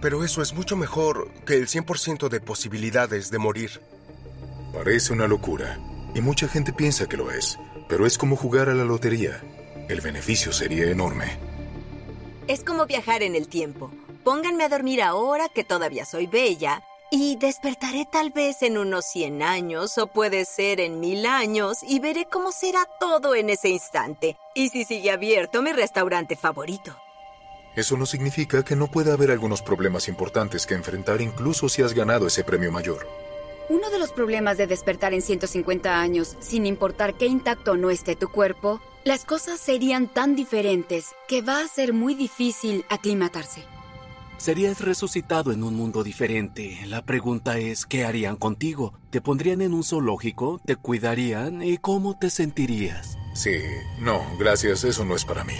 [0.00, 3.80] pero eso es mucho mejor que el 100% de posibilidades de morir.
[4.72, 5.78] Parece una locura,
[6.14, 9.42] y mucha gente piensa que lo es, pero es como jugar a la lotería.
[9.88, 11.38] El beneficio sería enorme.
[12.46, 13.90] Es como viajar en el tiempo.
[14.22, 16.82] Pónganme a dormir ahora que todavía soy bella
[17.16, 22.00] y despertaré tal vez en unos 100 años o puede ser en mil años y
[22.00, 24.36] veré cómo será todo en ese instante.
[24.52, 26.96] Y si sigue abierto mi restaurante favorito.
[27.76, 31.94] Eso no significa que no pueda haber algunos problemas importantes que enfrentar incluso si has
[31.94, 33.06] ganado ese premio mayor.
[33.68, 38.16] Uno de los problemas de despertar en 150 años, sin importar qué intacto no esté
[38.16, 43.73] tu cuerpo, las cosas serían tan diferentes que va a ser muy difícil aclimatarse.
[44.44, 46.78] Serías resucitado en un mundo diferente.
[46.84, 48.92] La pregunta es, ¿qué harían contigo?
[49.08, 50.60] ¿Te pondrían en un zoológico?
[50.66, 51.62] ¿Te cuidarían?
[51.62, 53.16] ¿Y cómo te sentirías?
[53.32, 53.56] Sí,
[54.00, 55.54] no, gracias, eso no es para mí.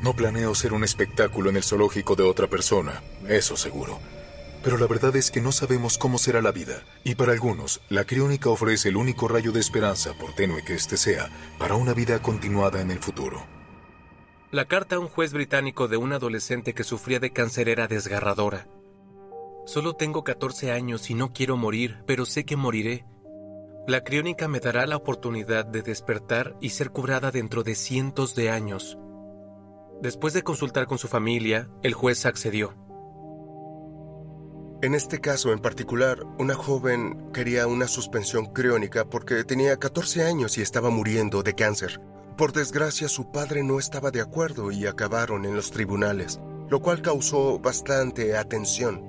[0.00, 3.98] No planeo ser un espectáculo en el zoológico de otra persona, eso seguro.
[4.62, 8.04] Pero la verdad es que no sabemos cómo será la vida, y para algunos, la
[8.04, 12.22] criónica ofrece el único rayo de esperanza, por tenue que éste sea, para una vida
[12.22, 13.44] continuada en el futuro.
[14.54, 18.68] La carta a un juez británico de un adolescente que sufría de cáncer era desgarradora.
[19.66, 23.04] Solo tengo 14 años y no quiero morir, pero sé que moriré.
[23.88, 28.50] La criónica me dará la oportunidad de despertar y ser curada dentro de cientos de
[28.50, 28.96] años.
[30.00, 32.76] Después de consultar con su familia, el juez accedió.
[34.82, 40.58] En este caso en particular, una joven quería una suspensión criónica porque tenía 14 años
[40.58, 42.00] y estaba muriendo de cáncer.
[42.36, 47.00] Por desgracia, su padre no estaba de acuerdo y acabaron en los tribunales, lo cual
[47.00, 49.04] causó bastante atención.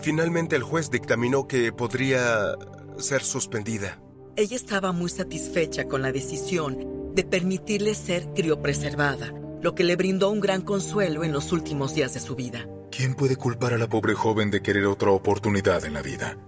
[0.00, 2.54] Finalmente el juez dictaminó que podría
[2.96, 4.00] ser suspendida.
[4.36, 10.30] Ella estaba muy satisfecha con la decisión de permitirle ser criopreservada, lo que le brindó
[10.30, 12.68] un gran consuelo en los últimos días de su vida.
[12.92, 16.38] ¿Quién puede culpar a la pobre joven de querer otra oportunidad en la vida?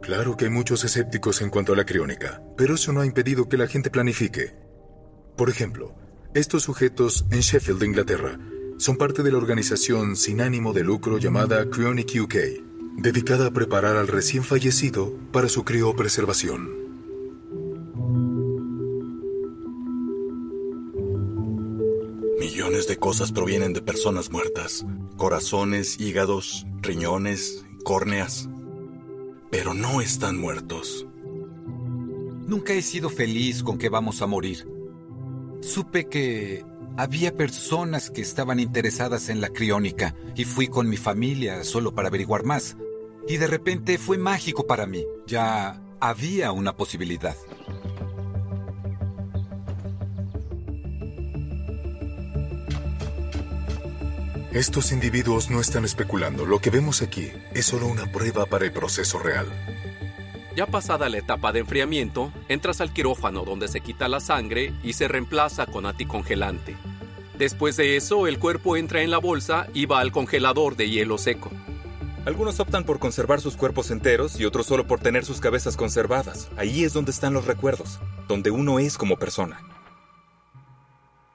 [0.00, 3.48] Claro que hay muchos escépticos en cuanto a la criónica, pero eso no ha impedido
[3.48, 4.65] que la gente planifique.
[5.36, 5.94] Por ejemplo,
[6.34, 8.38] estos sujetos en Sheffield, Inglaterra,
[8.78, 12.34] Son parte de la organización sin ánimo de lucro llamada Cryonic UK,
[12.98, 16.68] dedicada a preparar al recién fallecido para su criopreservación.
[22.38, 24.84] Millones de cosas provienen de personas muertas.
[25.16, 28.50] Corazones, hígados, riñones, córneas.
[29.50, 31.06] Pero no están muertos.
[32.46, 34.75] Nunca he sido feliz con que vamos a morir.
[35.60, 36.64] Supe que
[36.96, 42.08] había personas que estaban interesadas en la criónica y fui con mi familia solo para
[42.08, 42.76] averiguar más.
[43.28, 45.04] Y de repente fue mágico para mí.
[45.26, 47.36] Ya había una posibilidad.
[54.56, 56.46] Estos individuos no están especulando.
[56.46, 59.46] Lo que vemos aquí es solo una prueba para el proceso real.
[60.56, 64.94] Ya pasada la etapa de enfriamiento, entras al quirófano donde se quita la sangre y
[64.94, 66.78] se reemplaza con anticongelante.
[67.36, 71.18] Después de eso, el cuerpo entra en la bolsa y va al congelador de hielo
[71.18, 71.50] seco.
[72.24, 76.48] Algunos optan por conservar sus cuerpos enteros y otros solo por tener sus cabezas conservadas.
[76.56, 79.60] Ahí es donde están los recuerdos, donde uno es como persona.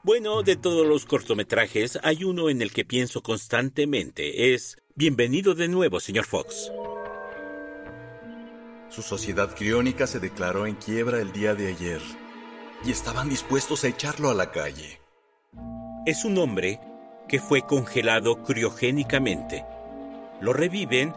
[0.02, 4.56] Bueno, de todos los cortometrajes, hay uno en el que pienso constantemente.
[4.56, 6.72] Es Bienvenido de nuevo, señor Fox.
[8.92, 12.02] Su sociedad criónica se declaró en quiebra el día de ayer
[12.84, 15.00] y estaban dispuestos a echarlo a la calle.
[16.06, 16.82] Es un hombre
[17.30, 19.64] que fue congelado criogénicamente.
[20.42, 21.16] Lo reviven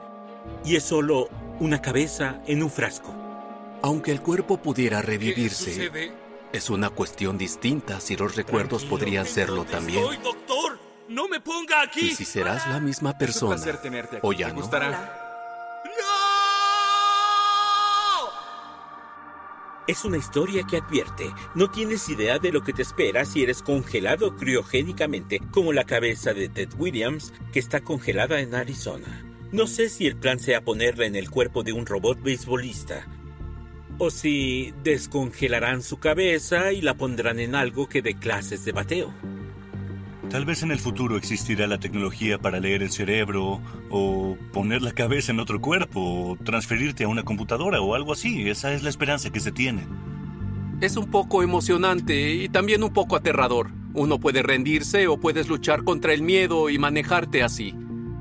[0.64, 3.12] y es solo una cabeza en un frasco.
[3.83, 5.91] Aunque el cuerpo pudiera revivirse,
[6.53, 10.05] es una cuestión distinta si los recuerdos podrían serlo también.
[10.05, 10.79] ¡Soy doctor!
[11.09, 12.11] ¡No me ponga aquí!
[12.11, 13.61] Y si serás la misma persona
[14.22, 15.24] o ya no.
[19.87, 23.62] Es una historia que advierte, no tienes idea de lo que te espera si eres
[23.62, 29.22] congelado criogénicamente, como la cabeza de Ted Williams, que está congelada en Arizona.
[29.53, 33.07] No sé si el plan sea ponerla en el cuerpo de un robot beisbolista,
[33.99, 39.12] o si descongelarán su cabeza y la pondrán en algo que dé clases de bateo.
[40.35, 44.91] Tal vez en el futuro existirá la tecnología para leer el cerebro, o poner la
[44.91, 48.51] cabeza en otro cuerpo, o transferirte a una computadora o algo así.
[48.51, 49.87] Esa es la esperanza que se tiene.
[50.80, 53.70] Es un poco emocionante y también un poco aterrador.
[53.93, 57.72] Uno puede rendirse o puedes luchar contra el miedo y manejarte así.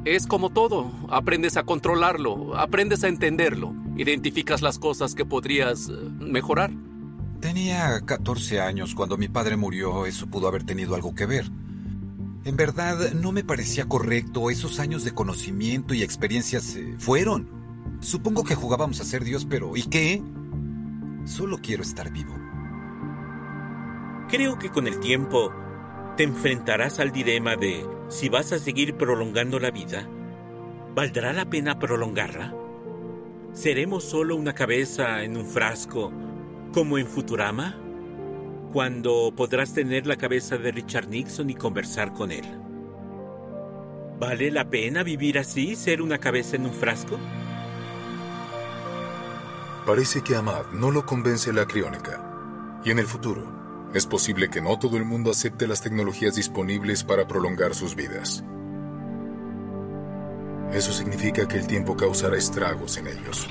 [0.06, 5.94] Es como todo, aprendes a controlarlo, aprendes a entenderlo, identificas las cosas que podrías eh,
[6.20, 6.70] mejorar.
[7.40, 11.50] Tenía 14 años cuando mi padre murió, eso pudo haber tenido algo que ver.
[12.46, 17.50] En verdad, no me parecía correcto, esos años de conocimiento y experiencias se fueron.
[18.02, 20.22] Supongo que jugábamos a ser Dios, pero ¿y qué?
[21.24, 22.36] Solo quiero estar vivo.
[24.28, 25.54] Creo que con el tiempo
[26.18, 30.06] te enfrentarás al dilema de si vas a seguir prolongando la vida,
[30.94, 32.54] ¿valdrá la pena prolongarla?
[33.54, 36.12] ¿Seremos solo una cabeza en un frasco
[36.74, 37.83] como en Futurama?
[38.74, 42.44] Cuando podrás tener la cabeza de Richard Nixon y conversar con él.
[44.20, 47.20] ¿Vale la pena vivir así, ser una cabeza en un frasco?
[49.86, 52.82] Parece que Ahmad no lo convence la criónica.
[52.84, 57.04] Y en el futuro, es posible que no todo el mundo acepte las tecnologías disponibles
[57.04, 58.44] para prolongar sus vidas.
[60.72, 63.48] Eso significa que el tiempo causará estragos en ellos.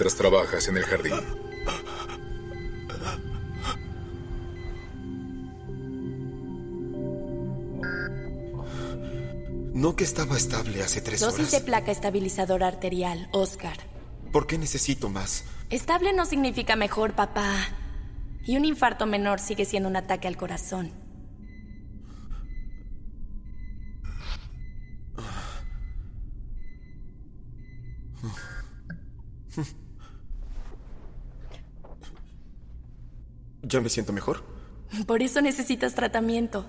[0.00, 1.12] Mientras trabajas en el jardín.
[9.74, 11.52] No que estaba estable hace tres Dosis horas.
[11.52, 13.76] de placa estabilizadora arterial, Oscar.
[14.32, 15.44] ¿Por qué necesito más?
[15.68, 17.68] Estable no significa mejor, papá.
[18.46, 20.92] Y un infarto menor sigue siendo un ataque al corazón.
[33.70, 34.44] ¿Ya me siento mejor?
[35.06, 36.66] Por eso necesitas tratamiento.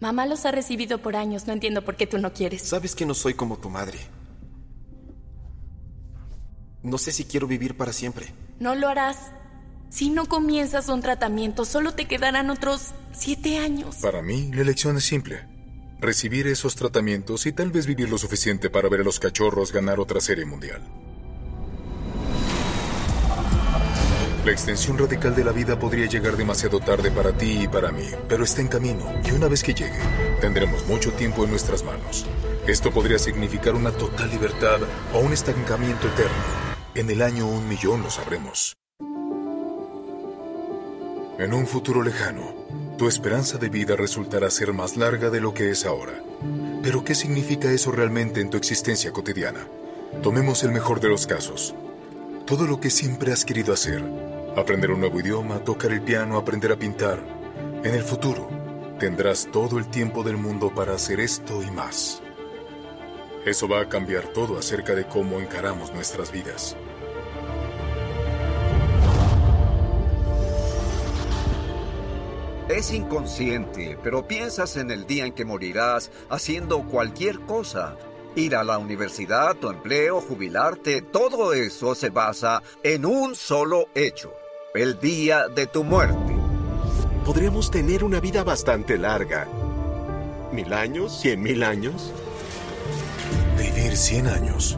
[0.00, 2.62] Mamá los ha recibido por años, no entiendo por qué tú no quieres.
[2.62, 3.98] Sabes que no soy como tu madre.
[6.82, 8.32] No sé si quiero vivir para siempre.
[8.60, 9.32] No lo harás.
[9.88, 13.96] Si no comienzas un tratamiento, solo te quedarán otros siete años.
[13.96, 15.46] Para mí, la elección es simple.
[16.00, 19.98] Recibir esos tratamientos y tal vez vivir lo suficiente para ver a los cachorros ganar
[19.98, 20.82] otra serie mundial.
[24.44, 28.10] La extensión radical de la vida podría llegar demasiado tarde para ti y para mí,
[28.28, 29.98] pero está en camino y una vez que llegue,
[30.38, 32.26] tendremos mucho tiempo en nuestras manos.
[32.66, 34.80] Esto podría significar una total libertad
[35.14, 36.34] o un estancamiento eterno.
[36.94, 38.76] En el año un millón lo sabremos.
[41.38, 42.54] En un futuro lejano,
[42.98, 46.22] tu esperanza de vida resultará ser más larga de lo que es ahora.
[46.82, 49.66] Pero ¿qué significa eso realmente en tu existencia cotidiana?
[50.22, 51.74] Tomemos el mejor de los casos.
[52.44, 54.04] Todo lo que siempre has querido hacer,
[54.56, 57.18] aprender un nuevo idioma, tocar el piano, aprender a pintar.
[57.82, 58.48] En el futuro,
[58.98, 62.22] tendrás todo el tiempo del mundo para hacer esto y más.
[63.44, 66.76] Eso va a cambiar todo acerca de cómo encaramos nuestras vidas.
[72.68, 77.96] Es inconsciente, pero piensas en el día en que morirás haciendo cualquier cosa.
[78.36, 84.32] Ir a la universidad, tu empleo, jubilarte, todo eso se basa en un solo hecho
[84.74, 86.34] el día de tu muerte.
[87.24, 89.46] Podríamos tener una vida bastante larga.
[90.50, 91.16] ¿Mil años?
[91.20, 92.12] ¿Cien mil años?
[93.56, 94.76] Vivir cien años.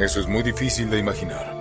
[0.00, 1.54] Eso es muy difícil de imaginar.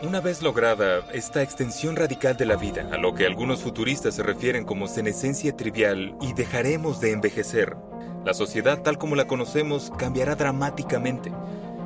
[0.00, 4.22] Una vez lograda esta extensión radical de la vida, a lo que algunos futuristas se
[4.22, 7.76] refieren como senescencia trivial, y dejaremos de envejecer,
[8.24, 11.30] la sociedad tal como la conocemos cambiará dramáticamente.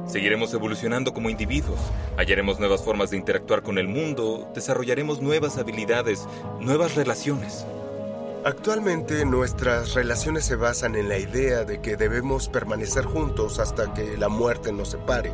[0.07, 1.79] Seguiremos evolucionando como individuos,
[2.17, 6.27] hallaremos nuevas formas de interactuar con el mundo, desarrollaremos nuevas habilidades,
[6.61, 7.65] nuevas relaciones.
[8.45, 14.17] Actualmente nuestras relaciones se basan en la idea de que debemos permanecer juntos hasta que
[14.17, 15.33] la muerte nos separe.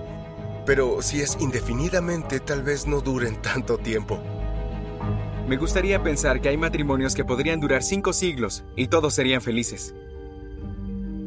[0.67, 4.21] Pero si es indefinidamente, tal vez no duren tanto tiempo.
[5.49, 9.95] Me gustaría pensar que hay matrimonios que podrían durar cinco siglos y todos serían felices.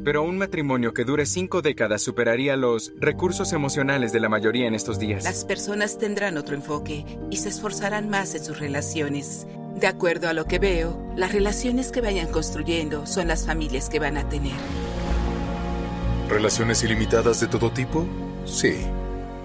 [0.03, 4.73] Pero un matrimonio que dure cinco décadas superaría los recursos emocionales de la mayoría en
[4.73, 5.23] estos días.
[5.23, 9.45] Las personas tendrán otro enfoque y se esforzarán más en sus relaciones.
[9.75, 13.99] De acuerdo a lo que veo, las relaciones que vayan construyendo son las familias que
[13.99, 14.53] van a tener.
[16.29, 18.07] ¿Relaciones ilimitadas de todo tipo?
[18.45, 18.77] Sí.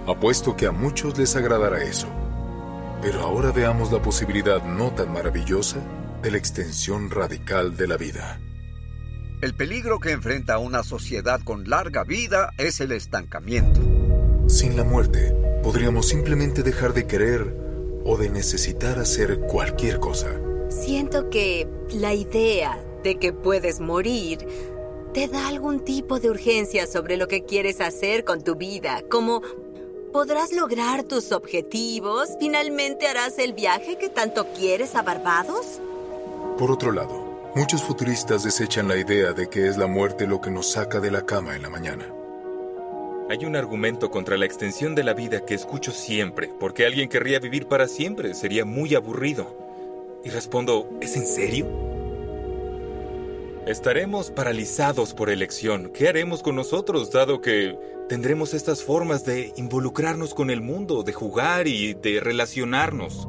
[0.07, 2.07] Apuesto que a muchos les agradará eso.
[3.01, 5.77] Pero ahora veamos la posibilidad no tan maravillosa
[6.23, 8.39] de la extensión radical de la vida.
[9.39, 13.79] El peligro que enfrenta una sociedad con larga vida es el estancamiento.
[14.47, 15.31] Sin la muerte,
[15.61, 17.55] podríamos simplemente dejar de querer
[18.03, 20.31] o de necesitar hacer cualquier cosa.
[20.69, 24.39] Siento que la idea de que puedes morir
[25.13, 29.43] te da algún tipo de urgencia sobre lo que quieres hacer con tu vida, como
[30.11, 35.79] podrás lograr tus objetivos, finalmente harás el viaje que tanto quieres a Barbados.
[36.57, 37.26] Por otro lado,
[37.57, 41.09] Muchos futuristas desechan la idea de que es la muerte lo que nos saca de
[41.09, 42.05] la cama en la mañana.
[43.31, 47.39] Hay un argumento contra la extensión de la vida que escucho siempre, porque alguien querría
[47.39, 49.57] vivir para siempre, sería muy aburrido.
[50.23, 51.65] Y respondo, ¿es en serio?
[53.65, 55.89] Estaremos paralizados por elección.
[55.91, 57.75] ¿Qué haremos con nosotros, dado que
[58.07, 63.27] tendremos estas formas de involucrarnos con el mundo, de jugar y de relacionarnos?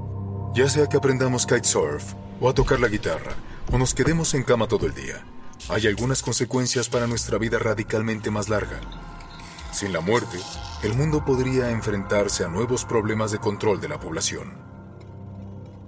[0.55, 3.35] Ya sea que aprendamos kitesurf o a tocar la guitarra,
[3.73, 5.25] o nos quedemos en cama todo el día.
[5.69, 8.81] Hay algunas consecuencias para nuestra vida radicalmente más larga.
[9.73, 10.39] Sin la muerte,
[10.83, 14.67] el mundo podría enfrentarse a nuevos problemas de control de la población.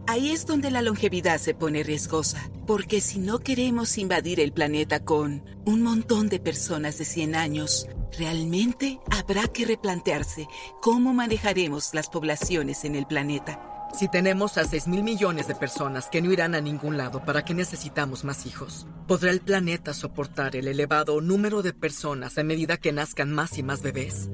[0.06, 5.04] Ahí es donde la longevidad se pone riesgosa, porque si no queremos invadir el planeta
[5.04, 7.86] con un montón de personas de 100 años,
[8.18, 10.48] realmente habrá que replantearse
[10.82, 13.79] cómo manejaremos las poblaciones en el planeta.
[13.92, 17.44] Si tenemos a 6 mil millones de personas que no irán a ningún lado, ¿para
[17.44, 18.86] qué necesitamos más hijos?
[19.06, 23.62] ¿Podrá el planeta soportar el elevado número de personas a medida que nazcan más y
[23.62, 24.30] más bebés?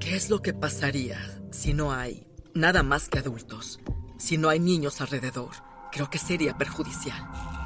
[0.00, 1.18] ¿Qué es lo que pasaría
[1.50, 3.80] si no hay nada más que adultos?
[4.18, 5.52] Si no hay niños alrededor,
[5.92, 7.57] creo que sería perjudicial.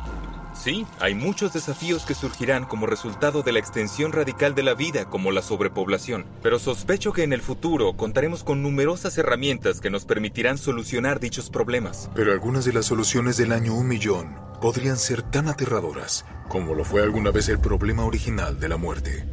[0.62, 5.06] Sí, hay muchos desafíos que surgirán como resultado de la extensión radical de la vida,
[5.06, 10.04] como la sobrepoblación, pero sospecho que en el futuro contaremos con numerosas herramientas que nos
[10.04, 12.10] permitirán solucionar dichos problemas.
[12.14, 16.84] Pero algunas de las soluciones del año un millón podrían ser tan aterradoras como lo
[16.84, 19.26] fue alguna vez el problema original de la muerte.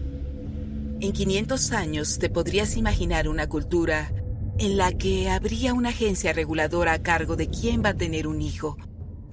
[0.99, 4.11] En 500 años te podrías imaginar una cultura
[4.57, 8.41] en la que habría una agencia reguladora a cargo de quién va a tener un
[8.41, 8.77] hijo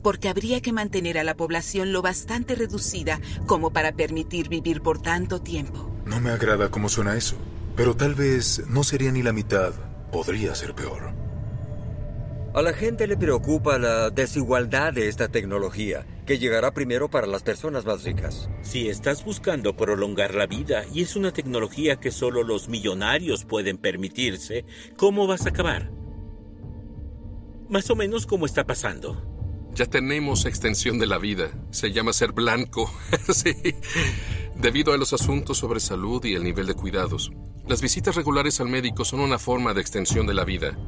[0.07, 5.03] porque habría que mantener a la población lo bastante reducida como para permitir vivir por
[5.03, 5.91] tanto tiempo.
[6.05, 7.35] No me agrada cómo suena eso,
[7.75, 9.75] pero tal vez no sería ni la mitad,
[10.13, 11.13] podría ser peor.
[12.55, 17.43] A la gente le preocupa la desigualdad de esta tecnología, que llegará primero para las
[17.43, 18.49] personas más ricas.
[18.63, 23.77] Si estás buscando prolongar la vida y es una tecnología que solo los millonarios pueden
[23.77, 25.91] permitirse, ¿cómo vas a acabar?
[27.69, 29.36] Más o menos como está pasando.
[29.77, 31.51] Ya tenemos extensión de la vida.
[31.71, 32.91] Se llama ser blanco.
[33.29, 33.55] sí.
[34.57, 37.31] Debido a los asuntos sobre salud y el nivel de cuidados,
[37.69, 40.79] las visitas regulares al médico son una forma de extensión de la vida.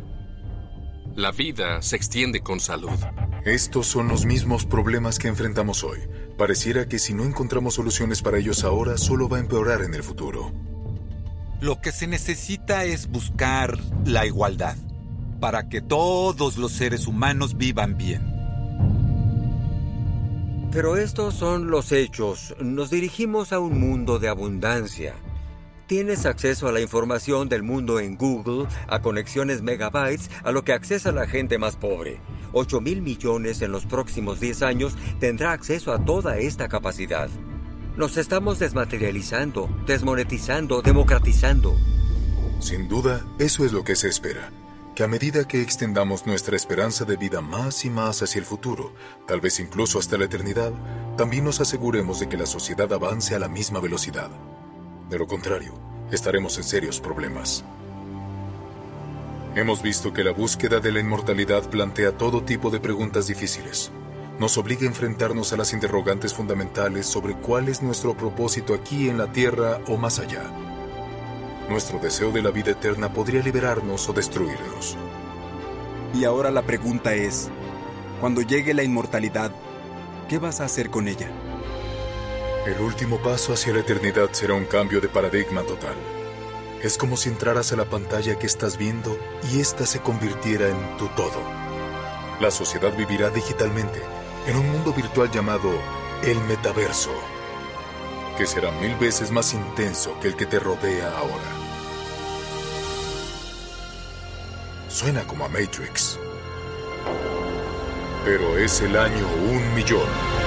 [1.15, 2.99] La vida se extiende con salud.
[3.45, 5.99] Estos son los mismos problemas que enfrentamos hoy.
[6.39, 10.03] Pareciera que si no encontramos soluciones para ellos ahora, solo va a empeorar en el
[10.03, 10.51] futuro.
[11.61, 14.77] Lo que se necesita es buscar la igualdad
[15.41, 18.38] para que todos los seres humanos vivan bien.
[20.71, 22.55] Pero estos son los hechos.
[22.61, 25.15] Nos dirigimos a un mundo de abundancia.
[25.87, 30.75] Tienes acceso a la información del mundo en Google, a conexiones megabytes, a lo que
[30.75, 32.21] accesa la gente más pobre.
[32.53, 37.31] 8 mil millones en los próximos 10 años tendrá acceso a toda esta capacidad.
[37.97, 41.77] Nos estamos desmaterializando, desmonetizando, democratizando.
[42.61, 44.51] Sin duda, eso es lo que se espera.
[44.99, 48.93] Que a medida que extendamos nuestra esperanza de vida más y más hacia el futuro,
[49.29, 50.73] tal vez incluso hasta la eternidad,
[51.17, 54.29] también nos aseguremos de que la sociedad avance a la misma velocidad.
[55.09, 55.73] De lo contrario,
[56.11, 57.65] estaremos en serios problemas.
[59.55, 63.93] Hemos visto que la búsqueda de la inmortalidad plantea todo tipo de preguntas difíciles.
[64.41, 69.19] Nos obliga a enfrentarnos a las interrogantes fundamentales sobre cuál es nuestro propósito aquí en
[69.19, 70.68] la Tierra o más allá.
[71.69, 74.97] Nuestro deseo de la vida eterna podría liberarnos o destruirnos.
[76.15, 77.51] Y ahora la pregunta es,
[78.21, 79.53] cuando llegue la inmortalidad,
[80.29, 81.31] ¿qué vas a hacer con ella?
[82.67, 85.95] El último paso hacia la eternidad será un cambio de paradigma total.
[86.83, 89.19] Es como si entraras a la pantalla que estás viendo
[89.53, 91.43] y ésta se convirtiera en tu todo.
[92.41, 94.01] La sociedad vivirá digitalmente
[94.47, 95.71] en un mundo virtual llamado
[96.23, 97.11] el metaverso,
[98.39, 101.58] que será mil veces más intenso que el que te rodea ahora.
[104.89, 106.19] Suena como a Matrix,
[108.25, 110.38] pero es el año un millón.